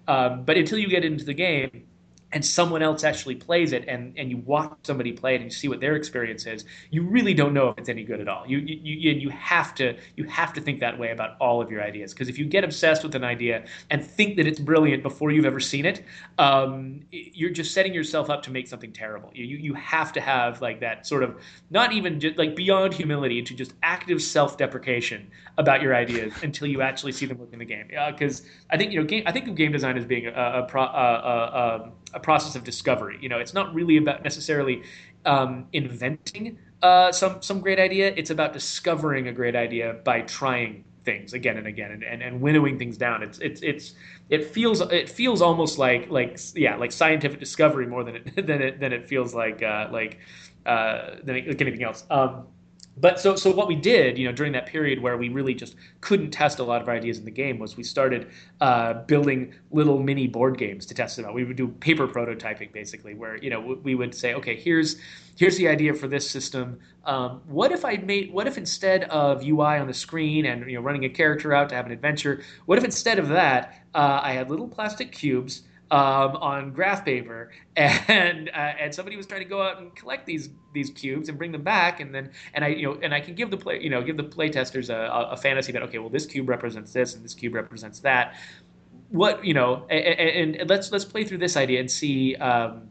[0.07, 1.87] Um, but until you get into the game,
[2.33, 5.51] and someone else actually plays it and, and you watch somebody play it and you
[5.51, 8.45] see what their experience is, you really don't know if it's any good at all.
[8.45, 11.71] You you, you you have to you have to think that way about all of
[11.71, 15.03] your ideas because if you get obsessed with an idea and think that it's brilliant
[15.03, 16.03] before you've ever seen it,
[16.37, 19.31] um, you're just setting yourself up to make something terrible.
[19.33, 23.41] You, you have to have like that sort of not even just like beyond humility
[23.41, 27.65] to just active self-deprecation about your ideas until you actually see them work in the
[27.65, 27.87] game.
[28.11, 30.31] Because uh, I think you know game, I think of game design as being a,
[30.31, 33.17] a, a, a a process of discovery.
[33.21, 34.83] You know, it's not really about necessarily
[35.25, 38.13] um, inventing uh, some some great idea.
[38.17, 42.41] It's about discovering a great idea by trying things again and again and, and, and
[42.41, 43.23] winnowing things down.
[43.23, 43.93] It's it's it's
[44.29, 48.61] it feels it feels almost like like yeah like scientific discovery more than it than
[48.61, 50.19] it than it feels like uh, like
[50.65, 52.03] uh, than like anything else.
[52.09, 52.47] Um,
[52.99, 55.75] but so so what we did you know during that period where we really just
[56.01, 58.29] couldn't test a lot of ideas in the game was we started
[58.61, 61.33] uh, building little mini board games to test them out.
[61.33, 64.97] We would do paper prototyping basically where you know we would say okay here's
[65.37, 66.79] here's the idea for this system.
[67.05, 70.77] Um, what if i made what if instead of ui on the screen and you
[70.77, 74.19] know running a character out to have an adventure what if instead of that uh,
[74.21, 79.41] i had little plastic cubes um, on graph paper, and uh, and somebody was trying
[79.41, 82.63] to go out and collect these these cubes and bring them back, and then and
[82.65, 84.89] I you know and I can give the play you know give the play testers
[84.89, 88.35] a, a fantasy that okay well this cube represents this and this cube represents that.
[89.09, 92.89] What you know, and, and let's let's play through this idea and see um,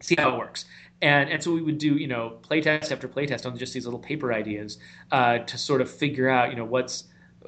[0.00, 0.64] see how it works.
[1.02, 4.00] And, and so we would do you know playtest after playtest on just these little
[4.00, 4.78] paper ideas
[5.10, 7.04] uh, to sort of figure out you know what's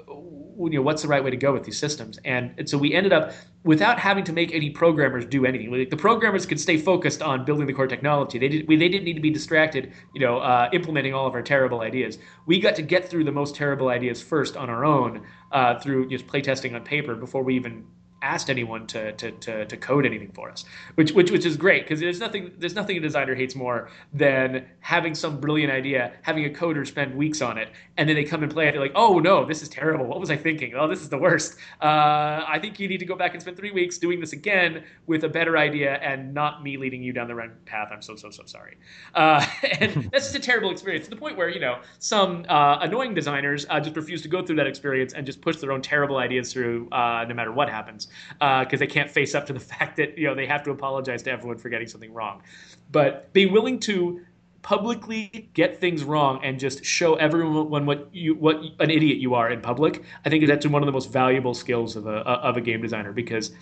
[0.09, 2.18] you know what's the right way to go with these systems?
[2.24, 3.32] And, and so we ended up
[3.64, 7.45] without having to make any programmers do anything like the programmers could stay focused on
[7.45, 8.38] building the core technology.
[8.38, 11.34] They, did, we, they didn't need to be distracted you know uh, implementing all of
[11.34, 12.18] our terrible ideas.
[12.47, 16.09] We got to get through the most terrible ideas first on our own uh, through
[16.09, 17.84] just playtesting on paper before we even
[18.24, 20.64] asked anyone to, to, to, to code anything for us,
[20.94, 24.64] which which which is great because there's nothing there's nothing a designer hates more than
[24.80, 27.68] having some brilliant idea, having a coder spend weeks on it,
[27.98, 28.72] and then they come and play it.
[28.72, 30.06] They're like, oh no, this is terrible.
[30.06, 30.74] What was I thinking?
[30.74, 31.56] Oh, this is the worst.
[31.82, 34.84] Uh, I think you need to go back and spend three weeks doing this again
[35.06, 37.90] with a better idea and not me leading you down the wrong path.
[37.92, 38.78] I'm so so so sorry.
[39.14, 39.44] Uh,
[39.80, 43.12] and that's just a terrible experience to the point where you know some uh, annoying
[43.12, 46.16] designers uh, just refuse to go through that experience and just push their own terrible
[46.16, 48.08] ideas through uh, no matter what happens
[48.38, 50.70] because uh, they can't face up to the fact that you know they have to
[50.70, 52.42] apologize to everyone for getting something wrong.
[52.90, 54.20] But be willing to
[54.62, 59.50] publicly get things wrong and just show everyone what you what an idiot you are
[59.50, 62.60] in public, I think actually one of the most valuable skills of a of a
[62.60, 63.52] game designer because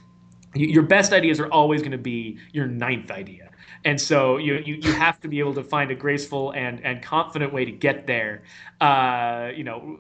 [0.55, 3.53] your best ideas are always going to be your ninth idea
[3.84, 7.03] and so you, you you have to be able to find a graceful and and
[7.03, 8.42] confident way to get there
[8.80, 9.98] uh, you know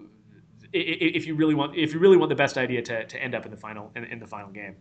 [0.72, 3.44] if you really want if you really want the best idea to, to end up
[3.44, 4.76] in the final in, in the final game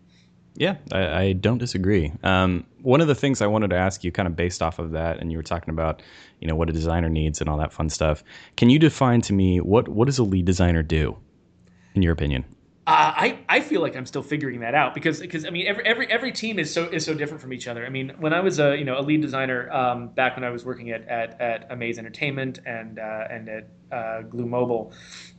[0.56, 2.12] yeah, I, I don't disagree.
[2.24, 4.92] Um, one of the things I wanted to ask you, kind of based off of
[4.92, 6.02] that, and you were talking about,
[6.40, 8.24] you know, what a designer needs and all that fun stuff.
[8.58, 11.18] Can you define to me what what does a lead designer do,
[11.96, 12.44] in your opinion?
[12.88, 15.86] Uh, I, I feel like I'm still figuring that out because because I mean every
[15.86, 17.86] every every team is so is so different from each other.
[17.86, 20.50] I mean when I was a you know a lead designer um, back when I
[20.50, 24.94] was working at at, at Amaze Entertainment and uh, and at uh, Glu Mobile,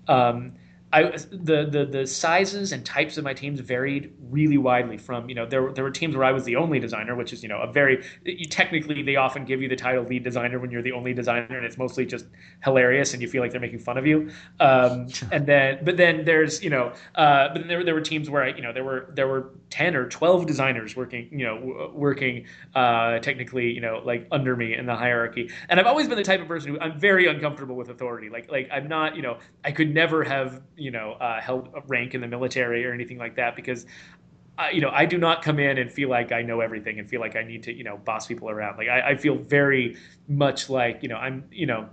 [0.06, 0.52] um,
[0.92, 5.34] I the, the the sizes and types of my teams varied really widely from you
[5.34, 7.60] know there there were teams where I was the only designer which is you know
[7.60, 10.92] a very you, technically they often give you the title lead designer when you're the
[10.92, 12.26] only designer and it's mostly just
[12.62, 14.30] hilarious and you feel like they're making fun of you.
[14.60, 18.28] Um, and then but then there's you know uh, but then there, there were teams
[18.28, 21.90] where I you know there were there were 10 or 12 designers working you know
[21.94, 25.50] working uh, technically you know like under me in the hierarchy.
[25.70, 28.28] And I've always been the type of person who I'm very uncomfortable with authority.
[28.28, 32.14] Like like I'm not you know I could never have you know uh, held rank
[32.14, 33.86] in the military or anything like that because
[34.58, 37.08] uh, you know I do not come in and feel like I know everything and
[37.08, 38.76] feel like I need to you know boss people around.
[38.76, 39.96] Like I, I feel very
[40.28, 41.88] much like you know I'm you know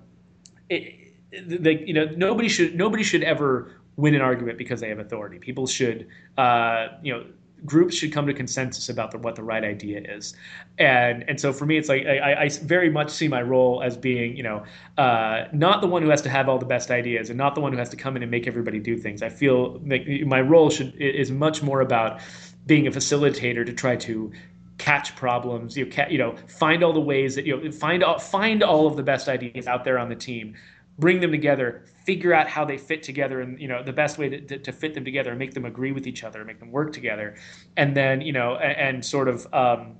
[0.69, 5.37] the, you know nobody should nobody should ever win an argument because they have authority.
[5.37, 7.25] People should uh, you know
[7.65, 10.35] groups should come to consensus about the, what the right idea is.
[10.77, 13.97] And and so for me it's like I, I very much see my role as
[13.97, 14.63] being you know
[14.97, 17.61] uh, not the one who has to have all the best ideas and not the
[17.61, 19.21] one who has to come in and make everybody do things.
[19.21, 22.21] I feel like my role should is much more about
[22.65, 24.31] being a facilitator to try to
[24.77, 28.17] catch problems you know, you know find all the ways that you know find all,
[28.17, 30.55] find all of the best ideas out there on the team
[30.99, 34.29] bring them together, figure out how they fit together, and you know the best way
[34.29, 36.71] to, to, to fit them together, and make them agree with each other, make them
[36.71, 37.35] work together,
[37.77, 39.47] and then you know and, and sort of.
[39.53, 39.95] Um,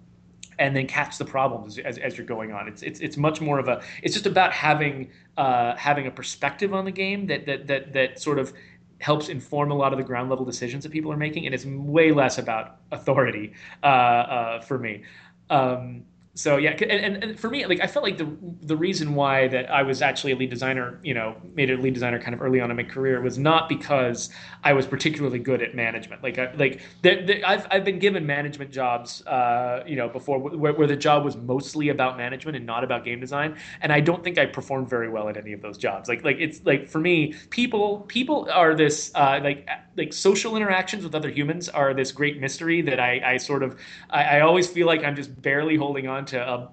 [0.58, 2.68] and then catch the problems as, as, you're going on.
[2.68, 3.82] It's, it's it's much more of a.
[4.04, 8.22] It's just about having uh, having a perspective on the game that that that that
[8.22, 8.52] sort of
[9.00, 11.66] helps inform a lot of the ground level decisions that people are making, and it's
[11.66, 15.04] way less about authority uh, uh, for me.
[15.50, 16.04] Um,
[16.40, 18.30] so yeah, and, and, for me, like I felt like the
[18.62, 21.94] the reason why that I was actually a lead designer, you know, made a lead
[21.94, 24.30] designer kind of early on in my career was not because
[24.64, 26.24] I was particularly good at management.
[26.24, 30.40] Like I, like the, the, I've I've been given management jobs, uh, you know, before
[30.40, 34.00] where, where, the job was mostly about management and not about game design, and I
[34.00, 36.08] don't think I performed very well at any of those jobs.
[36.08, 39.68] Like like it's like for me, people people are this uh, like
[39.98, 43.78] like social interactions with other humans are this great mystery that I I sort of
[44.10, 46.70] I, I always feel like I'm just barely holding on to a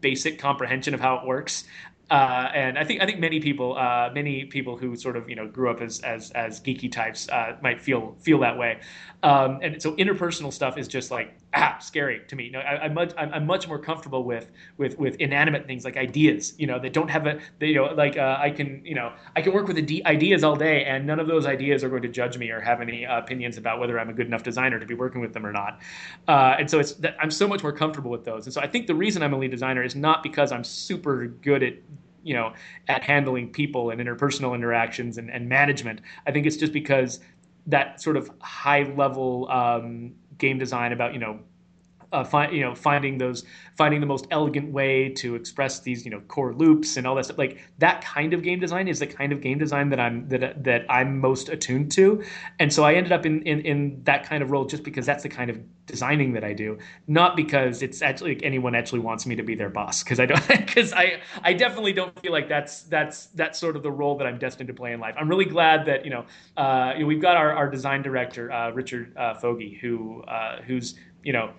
[0.00, 1.64] basic comprehension of how it works.
[2.10, 5.36] Uh, and I think I think many people, uh, many people who sort of you
[5.36, 8.80] know grew up as as, as geeky types uh, might feel feel that way.
[9.22, 12.50] Um, and so interpersonal stuff is just like ah scary to me.
[12.50, 15.96] Know, I, am much I'm, I'm, much more comfortable with with with inanimate things like
[15.96, 16.54] ideas.
[16.58, 19.12] You know, that don't have a they, you know like uh, I can you know
[19.36, 19.76] I can work with
[20.06, 22.80] ideas all day, and none of those ideas are going to judge me or have
[22.80, 25.52] any opinions about whether I'm a good enough designer to be working with them or
[25.52, 25.80] not.
[26.28, 28.46] Uh, and so it's that I'm so much more comfortable with those.
[28.46, 31.26] And so I think the reason I'm a lead designer is not because I'm super
[31.26, 31.74] good at
[32.22, 32.52] you know
[32.88, 37.20] at handling people and interpersonal interactions and, and management i think it's just because
[37.66, 41.38] that sort of high level um, game design about you know
[42.12, 43.44] uh, you know finding those
[43.76, 47.24] finding the most elegant way to express these you know core loops and all that
[47.24, 47.38] stuff.
[47.38, 50.62] Like that kind of game design is the kind of game design that i'm that
[50.64, 52.22] that i'm most attuned to.
[52.58, 55.22] And so i ended up in in, in that kind of role just because that's
[55.22, 59.26] the kind of designing that i do not because it's actually like anyone actually wants
[59.26, 60.02] me to be their boss.
[60.02, 63.82] Because i don't because i i definitely don't feel like that's that's that's sort of
[63.82, 65.14] the role that i'm destined to play in life.
[65.18, 66.24] I'm really glad that you know,
[66.56, 70.62] uh, you know we've got our, our design director uh, richard uh, Foge who uh,
[70.62, 71.50] who's you know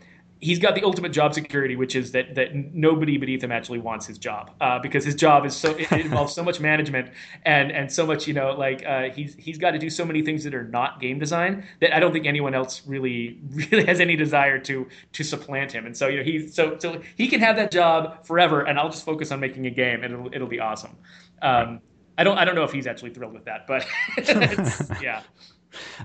[0.42, 4.06] he's got the ultimate job security, which is that that nobody beneath him actually wants
[4.06, 7.10] his job uh, because his job is so it, involves so much management
[7.46, 10.22] and and so much you know like uh, he's he's got to do so many
[10.22, 13.40] things that are not game design that I don't think anyone else really
[13.72, 15.86] really has any desire to to supplant him.
[15.86, 18.90] And so you know he so so he can have that job forever, and I'll
[18.90, 20.98] just focus on making a game, and it'll it'll be awesome.
[21.42, 21.82] Um,
[22.18, 23.86] I don't I don't know if he's actually thrilled with that, but
[25.02, 25.22] yeah.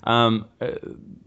[0.05, 0.73] Um, uh,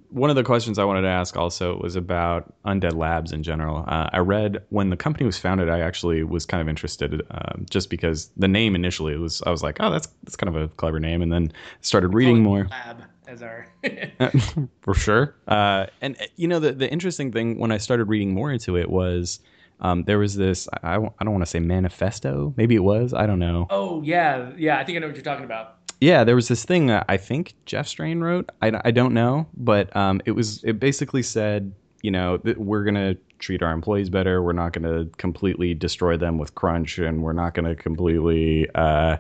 [0.10, 3.86] one of the questions I wanted to ask also was about Undead Labs in general.
[3.88, 7.54] Uh, I read when the company was founded, I actually was kind of interested, uh,
[7.70, 10.68] just because the name initially was, I was like, oh, that's that's kind of a
[10.70, 11.52] clever name, and then
[11.82, 12.68] started reading more.
[12.70, 13.68] Lab as our
[14.82, 15.36] for sure.
[15.48, 18.90] Uh, and you know, the the interesting thing when I started reading more into it
[18.90, 19.40] was
[19.82, 23.26] um, there was this I, I don't want to say manifesto maybe it was i
[23.26, 26.36] don't know oh yeah yeah i think i know what you're talking about yeah there
[26.36, 30.32] was this thing i think jeff strain wrote i, I don't know but um, it
[30.32, 34.74] was it basically said you know that we're to treat our employees better we're not
[34.84, 39.18] to completely destroy them with crunch and we're not to completely uh,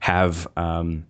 [0.00, 1.04] have um,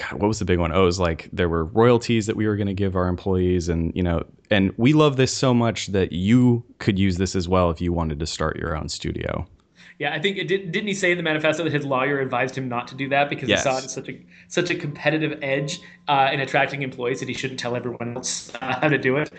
[0.00, 0.72] God, what was the big one?
[0.72, 3.68] Oh, it was like there were royalties that we were going to give our employees,
[3.68, 7.48] and you know, and we love this so much that you could use this as
[7.48, 9.46] well if you wanted to start your own studio.
[10.00, 12.56] Yeah, I think it did, didn't he say in the manifesto that his lawyer advised
[12.56, 13.62] him not to do that because yes.
[13.62, 15.78] he saw it as such a such a competitive edge
[16.08, 19.30] uh, in attracting employees that he shouldn't tell everyone else uh, how to do it.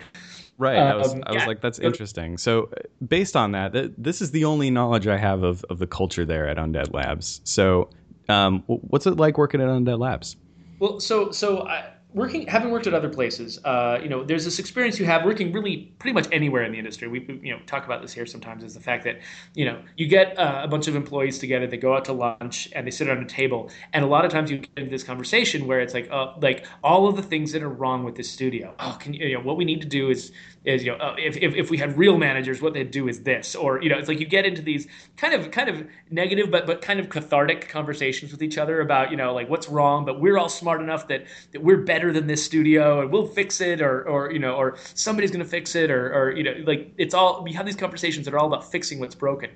[0.60, 0.78] Right.
[0.78, 1.46] Um, I was, I was yeah.
[1.48, 2.38] like, that's interesting.
[2.38, 2.70] So,
[3.08, 6.26] based on that, th- this is the only knowledge I have of, of the culture
[6.26, 7.42] there at Undead Labs.
[7.44, 7.90] So,
[8.30, 10.36] um, what's it like working at Undead Labs?
[10.78, 14.60] Well, so so I, working, having worked at other places, uh, you know, there's this
[14.60, 17.08] experience you have working really pretty much anywhere in the industry.
[17.08, 19.20] We, you know, talk about this here sometimes is the fact that,
[19.56, 22.70] you know, you get uh, a bunch of employees together, they go out to lunch
[22.74, 25.04] and they sit around a table, and a lot of times you get into this
[25.04, 28.30] conversation where it's like, uh, like all of the things that are wrong with this
[28.30, 28.74] studio.
[28.80, 30.32] Oh, can you, you know, what we need to do is
[30.64, 33.22] is you know uh, if, if, if we had real managers what they'd do is
[33.24, 33.56] this.
[33.56, 34.88] Or you know it's like you get into these
[35.18, 39.12] kind of kind of negative but but kind of cathartic conversations with each other about
[39.12, 42.28] you know like what's wrong but we're all smart enough that that we're better than
[42.28, 45.76] this studio and we'll fix it or or you know or somebody's going to fix
[45.76, 48.48] it or or you know like it's all we have these conversations that are all
[48.48, 49.50] about fixing what's broken.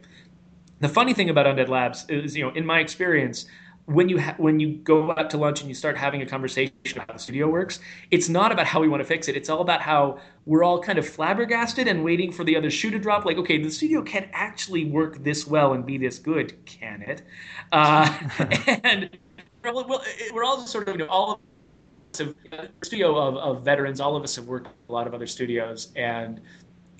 [0.81, 3.45] The funny thing about undead labs is you know in my experience
[3.85, 6.73] when you ha- when you go out to lunch and you start having a conversation
[6.93, 7.79] about how the studio works,
[8.09, 9.37] it's not about how we want to fix it.
[9.37, 12.89] It's all about how we're all kind of flabbergasted and waiting for the other shoe
[12.91, 13.25] to drop.
[13.25, 17.21] Like, okay, the studio can actually work this well and be this good, can it?
[17.71, 18.11] Uh,
[18.83, 19.09] and
[19.63, 21.39] we're all just sort of you know all
[22.19, 23.99] of a studio of, of veterans.
[23.99, 26.41] All of us have worked a lot of other studios, and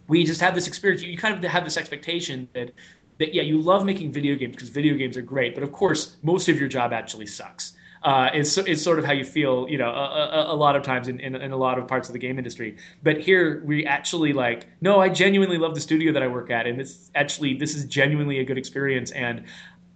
[0.08, 1.02] we just have this experience.
[1.02, 2.72] You kind of have this expectation that
[3.18, 6.18] that yeah, you love making video games because video games are great, but of course,
[6.24, 7.74] most of your job actually sucks.
[8.04, 10.84] Uh, it's, it's sort of how you feel, you know, a, a, a lot of
[10.84, 12.78] times in, in, in, a lot of parts of the game industry.
[13.02, 16.68] But here we actually like, no, I genuinely love the studio that I work at,
[16.68, 19.10] and it's actually this is genuinely a good experience.
[19.10, 19.46] And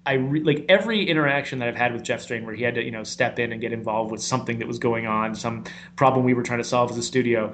[0.07, 2.83] I re- like every interaction that I've had with Jeff Strain, where he had to,
[2.83, 5.65] you know, step in and get involved with something that was going on, some
[5.95, 7.53] problem we were trying to solve as a studio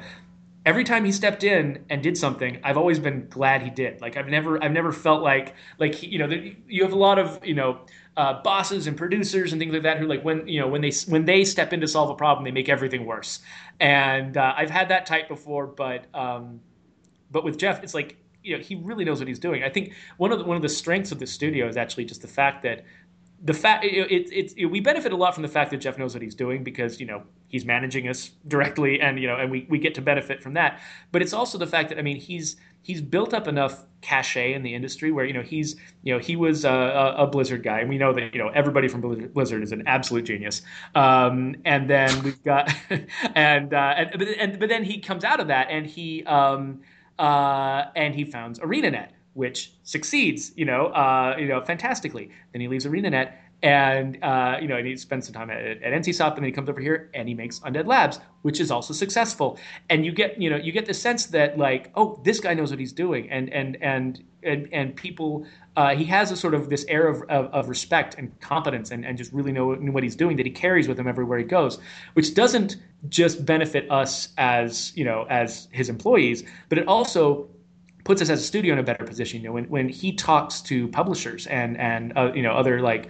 [0.65, 4.01] every time he stepped in and did something, I've always been glad he did.
[4.01, 6.27] Like I've never, I've never felt like, like you know,
[6.67, 7.81] you have a lot of, you know,
[8.17, 10.91] uh, bosses and producers and things like that who like when you know when they
[11.07, 13.41] when they step in to solve a problem, they make everything worse.
[13.79, 16.61] And uh, I've had that type before, but um,
[17.31, 19.63] but with Jeff, it's like you know he really knows what he's doing.
[19.63, 22.21] I think one of the, one of the strengths of the studio is actually just
[22.21, 22.85] the fact that
[23.43, 26.13] the fact it, it, it, we benefit a lot from the fact that Jeff knows
[26.15, 29.67] what he's doing because you know he's managing us directly and you know and we,
[29.69, 30.79] we get to benefit from that.
[31.11, 34.61] But it's also the fact that I mean he's he's built up enough cachet in
[34.61, 37.79] the industry where you know he's you know he was a, a Blizzard guy.
[37.81, 40.61] And we know that you know everybody from Blizzard is an absolute genius.
[40.93, 42.73] Um, and then we've got
[43.35, 46.81] and, uh, and, but, and but then he comes out of that and he um,
[47.19, 52.31] uh, and he founds ArenaNet which succeeds, you know, uh, you know, fantastically.
[52.53, 53.33] Then he leaves ArenaNet,
[53.63, 56.51] and uh, you know, and he spends some time at, at NCSoft, and then he
[56.51, 59.59] comes over here and he makes Undead Labs, which is also successful.
[59.89, 62.69] And you get, you know, you get the sense that like, oh, this guy knows
[62.69, 66.69] what he's doing, and and and and and people, uh, he has a sort of
[66.69, 70.15] this air of, of, of respect and competence, and, and just really know what he's
[70.15, 71.79] doing that he carries with him everywhere he goes,
[72.13, 72.77] which doesn't
[73.09, 77.49] just benefit us as you know as his employees, but it also
[78.05, 79.41] puts us as a studio in a better position.
[79.41, 83.09] You know, when, when he talks to publishers and and uh, you know other like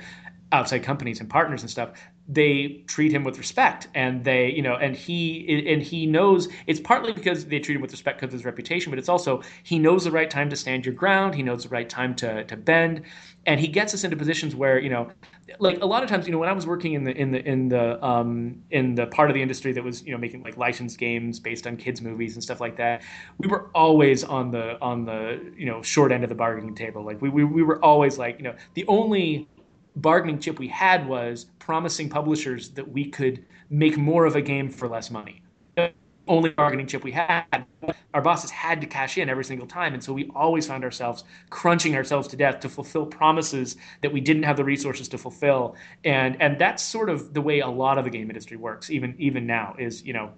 [0.52, 1.91] outside companies and partners and stuff,
[2.28, 6.80] they treat him with respect and they you know and he and he knows it's
[6.80, 9.78] partly because they treat him with respect because of his reputation but it's also he
[9.78, 12.58] knows the right time to stand your ground he knows the right time to to
[12.58, 13.02] bend
[13.46, 15.12] and he gets us into positions where you know
[15.60, 17.48] like a lot of times you know when i was working in the in the
[17.48, 20.58] in the um in the part of the industry that was you know making like
[20.58, 23.04] licensed games based on kids movies and stuff like that
[23.38, 27.04] we were always on the on the you know short end of the bargaining table.
[27.04, 29.48] Like we we, we were always like you know the only
[29.96, 34.70] bargaining chip we had was promising publishers that we could make more of a game
[34.70, 35.41] for less money.
[35.76, 35.91] The
[36.28, 37.66] Only bargaining chip we had.
[38.14, 39.93] Our bosses had to cash in every single time.
[39.93, 44.22] And so we always found ourselves crunching ourselves to death to fulfill promises that we
[44.22, 45.76] didn't have the resources to fulfill.
[46.04, 49.16] And and that's sort of the way a lot of the game industry works, even
[49.18, 50.32] even now, is, you know,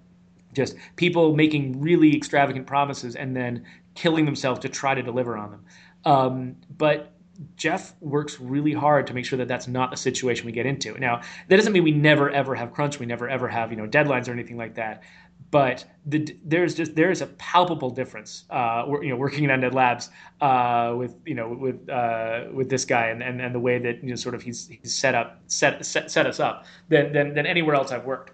[0.52, 5.50] just people making really extravagant promises and then killing themselves to try to deliver on
[5.50, 5.64] them.
[6.04, 7.12] Um, but
[7.56, 10.98] Jeff works really hard to make sure that that's not a situation we get into.
[10.98, 13.86] Now, that doesn't mean we never ever have crunch, we never ever have, you know,
[13.86, 15.02] deadlines or anything like that.
[15.50, 18.44] but the, there's just there is a palpable difference.
[18.50, 20.10] Uh, you know, working at Undead Labs
[20.40, 24.02] uh, with you know with uh, with this guy and, and, and the way that
[24.02, 27.34] you know sort of he's he's set up set set, set us up than, than
[27.34, 28.32] than anywhere else I've worked,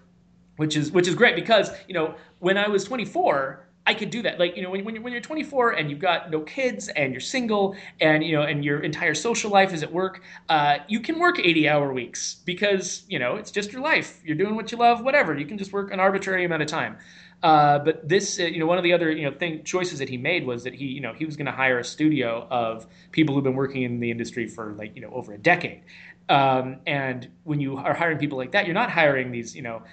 [0.57, 4.23] which is which is great because you know when I was 24 I could do
[4.23, 4.39] that.
[4.39, 7.13] Like, you know, when, when, you're, when you're 24 and you've got no kids and
[7.13, 10.99] you're single and, you know, and your entire social life is at work, uh, you
[10.99, 14.21] can work 80 hour weeks because, you know, it's just your life.
[14.25, 15.37] You're doing what you love, whatever.
[15.37, 16.97] You can just work an arbitrary amount of time.
[17.43, 20.09] Uh, but this, uh, you know, one of the other, you know, thing choices that
[20.09, 22.87] he made was that he, you know, he was going to hire a studio of
[23.11, 25.83] people who've been working in the industry for like, you know, over a decade.
[26.27, 29.83] Um, and when you are hiring people like that, you're not hiring these, you know,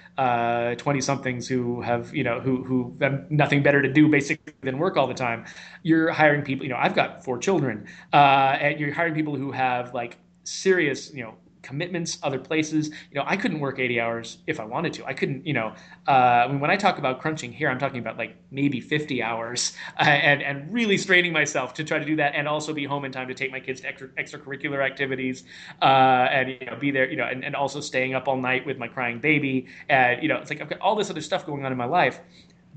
[0.75, 4.53] twenty uh, somethings who have, you know, who who have nothing better to do basically
[4.61, 5.45] than work all the time.
[5.83, 6.65] You're hiring people.
[6.65, 11.13] You know, I've got four children, uh, and you're hiring people who have like serious,
[11.13, 12.89] you know, commitments, other places.
[12.89, 15.05] You know, I couldn't work 80 hours if I wanted to.
[15.05, 15.73] I couldn't, you know,
[16.07, 19.23] uh, I mean, when I talk about crunching here, I'm talking about like maybe 50
[19.23, 22.85] hours uh, and, and really straining myself to try to do that and also be
[22.85, 25.45] home in time to take my kids to extra, extracurricular activities
[25.81, 28.65] uh, and, you know, be there, you know, and, and also staying up all night
[28.65, 29.67] with my crying baby.
[29.89, 31.85] And, you know, it's like I've got all this other stuff going on in my
[31.85, 32.19] life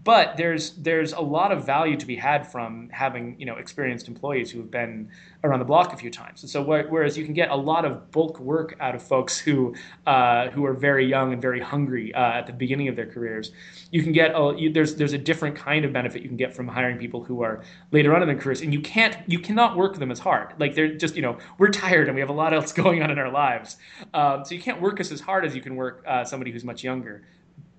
[0.07, 4.07] but there's there's a lot of value to be had from having you know experienced
[4.07, 5.11] employees who have been
[5.42, 6.44] around the block a few times.
[6.44, 9.74] And so whereas you can get a lot of bulk work out of folks who
[10.07, 13.50] uh, who are very young and very hungry uh, at the beginning of their careers,
[13.90, 16.54] you can get a, you, there's there's a different kind of benefit you can get
[16.54, 19.76] from hiring people who are later on in their careers, and you can't you cannot
[19.76, 20.54] work them as hard.
[20.61, 23.11] Like they're just you know we're tired and we have a lot else going on
[23.11, 23.76] in our lives,
[24.14, 26.62] um, so you can't work us as hard as you can work uh, somebody who's
[26.62, 27.24] much younger,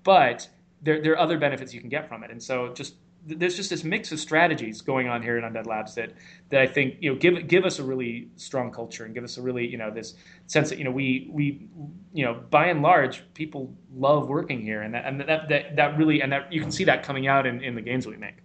[0.04, 0.46] but
[0.82, 2.30] there, there are other benefits you can get from it.
[2.30, 2.94] And so just
[3.26, 6.12] there's just this mix of strategies going on here in Undead Labs that
[6.50, 9.36] that I think you know give give us a really strong culture and give us
[9.36, 10.14] a really you know this
[10.46, 11.68] sense that you know we we
[12.12, 15.98] you know by and large people love working here and that and that that, that
[15.98, 18.36] really and that you can see that coming out in, in the games we make.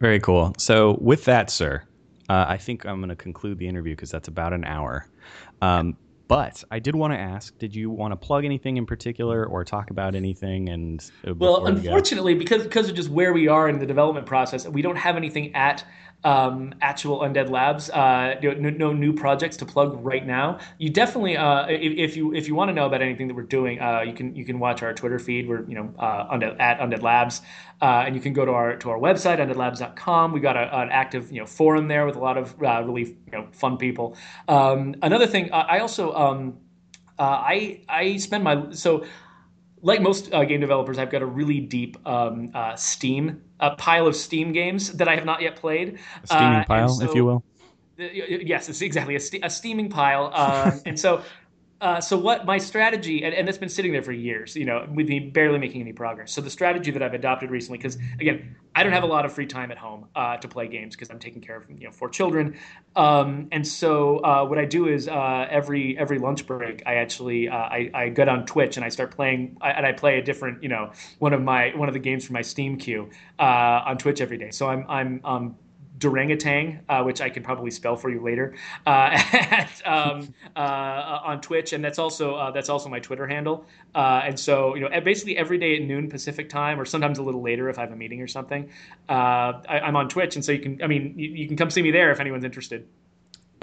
[0.00, 0.54] Very cool.
[0.58, 1.82] So with that, sir,
[2.28, 5.06] uh, I think I'm going to conclude the interview because that's about an hour.
[5.62, 5.96] Um,
[6.28, 9.64] but I did want to ask: Did you want to plug anything in particular, or
[9.64, 10.68] talk about anything?
[10.68, 14.66] And uh, well, unfortunately, because because of just where we are in the development process,
[14.66, 15.84] we don't have anything at
[16.24, 17.90] um, actual Undead Labs.
[17.90, 20.58] Uh, no, no, new projects to plug right now.
[20.78, 23.42] You definitely, uh, if, if, you if you want to know about anything that we're
[23.42, 25.46] doing, uh, you can you can watch our Twitter feed.
[25.46, 27.42] We're you know uh, Undead, at Undead Labs,
[27.82, 30.32] uh, and you can go to our to our website undeadlabs.com.
[30.32, 33.04] We got a, an active you know forum there with a lot of uh, really
[33.26, 34.16] you know fun people.
[34.48, 36.58] Um, another thing, I also um,
[37.18, 39.04] I I spend my so
[39.82, 44.06] like most uh, game developers, I've got a really deep um, uh, Steam a pile
[44.06, 45.98] of Steam games that I have not yet played.
[46.22, 47.44] A steaming uh, pile, so, if you will.
[47.96, 50.32] Yes, it's exactly a, a steaming pile.
[50.34, 51.22] Um, and so
[51.84, 54.88] uh, so what my strategy, and, and it's been sitting there for years, you know,
[54.94, 56.32] with me barely making any progress.
[56.32, 59.34] So the strategy that I've adopted recently, because again, I don't have a lot of
[59.34, 61.92] free time at home uh, to play games because I'm taking care of you know
[61.92, 62.56] four children,
[62.96, 67.50] um, and so uh, what I do is uh, every every lunch break, I actually
[67.50, 70.70] uh, I, I down Twitch and I start playing, and I play a different you
[70.70, 74.38] know one of my one of the games from my Steam queue on Twitch every
[74.38, 74.50] day.
[74.52, 75.56] So I'm I'm um,
[76.04, 78.54] Durangatang, uh, which I can probably spell for you later,
[78.86, 83.64] uh, at, um, uh, on Twitch, and that's also uh, that's also my Twitter handle.
[83.94, 87.22] Uh, and so you know, basically every day at noon Pacific time, or sometimes a
[87.22, 88.70] little later if I have a meeting or something,
[89.08, 91.70] uh, I, am on Twitch, and so you can I mean you, you can come
[91.70, 92.86] see me there if anyone's interested.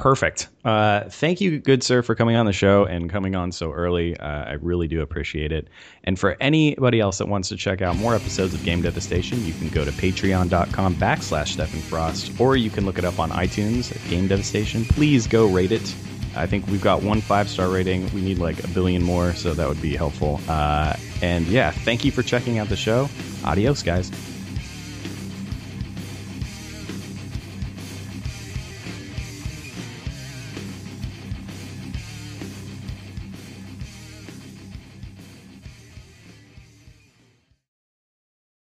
[0.02, 0.50] Perfect.
[0.66, 4.18] Uh, thank you, good sir, for coming on the show and coming on so early.
[4.18, 5.68] Uh, I really do appreciate it.
[6.04, 9.54] And for anybody else that wants to check out more episodes of Game Devastation, you
[9.54, 13.96] can go to patreon.com backslash Stephen Frost, or you can look it up on iTunes
[13.96, 14.86] at Game Devastation.
[14.86, 15.96] Please go rate it.
[16.36, 18.12] I think we've got one five star rating.
[18.12, 20.42] We need like a billion more, so that would be helpful.
[20.48, 23.08] Uh, and yeah, thank you for checking out the show.
[23.46, 24.10] Adios, guys.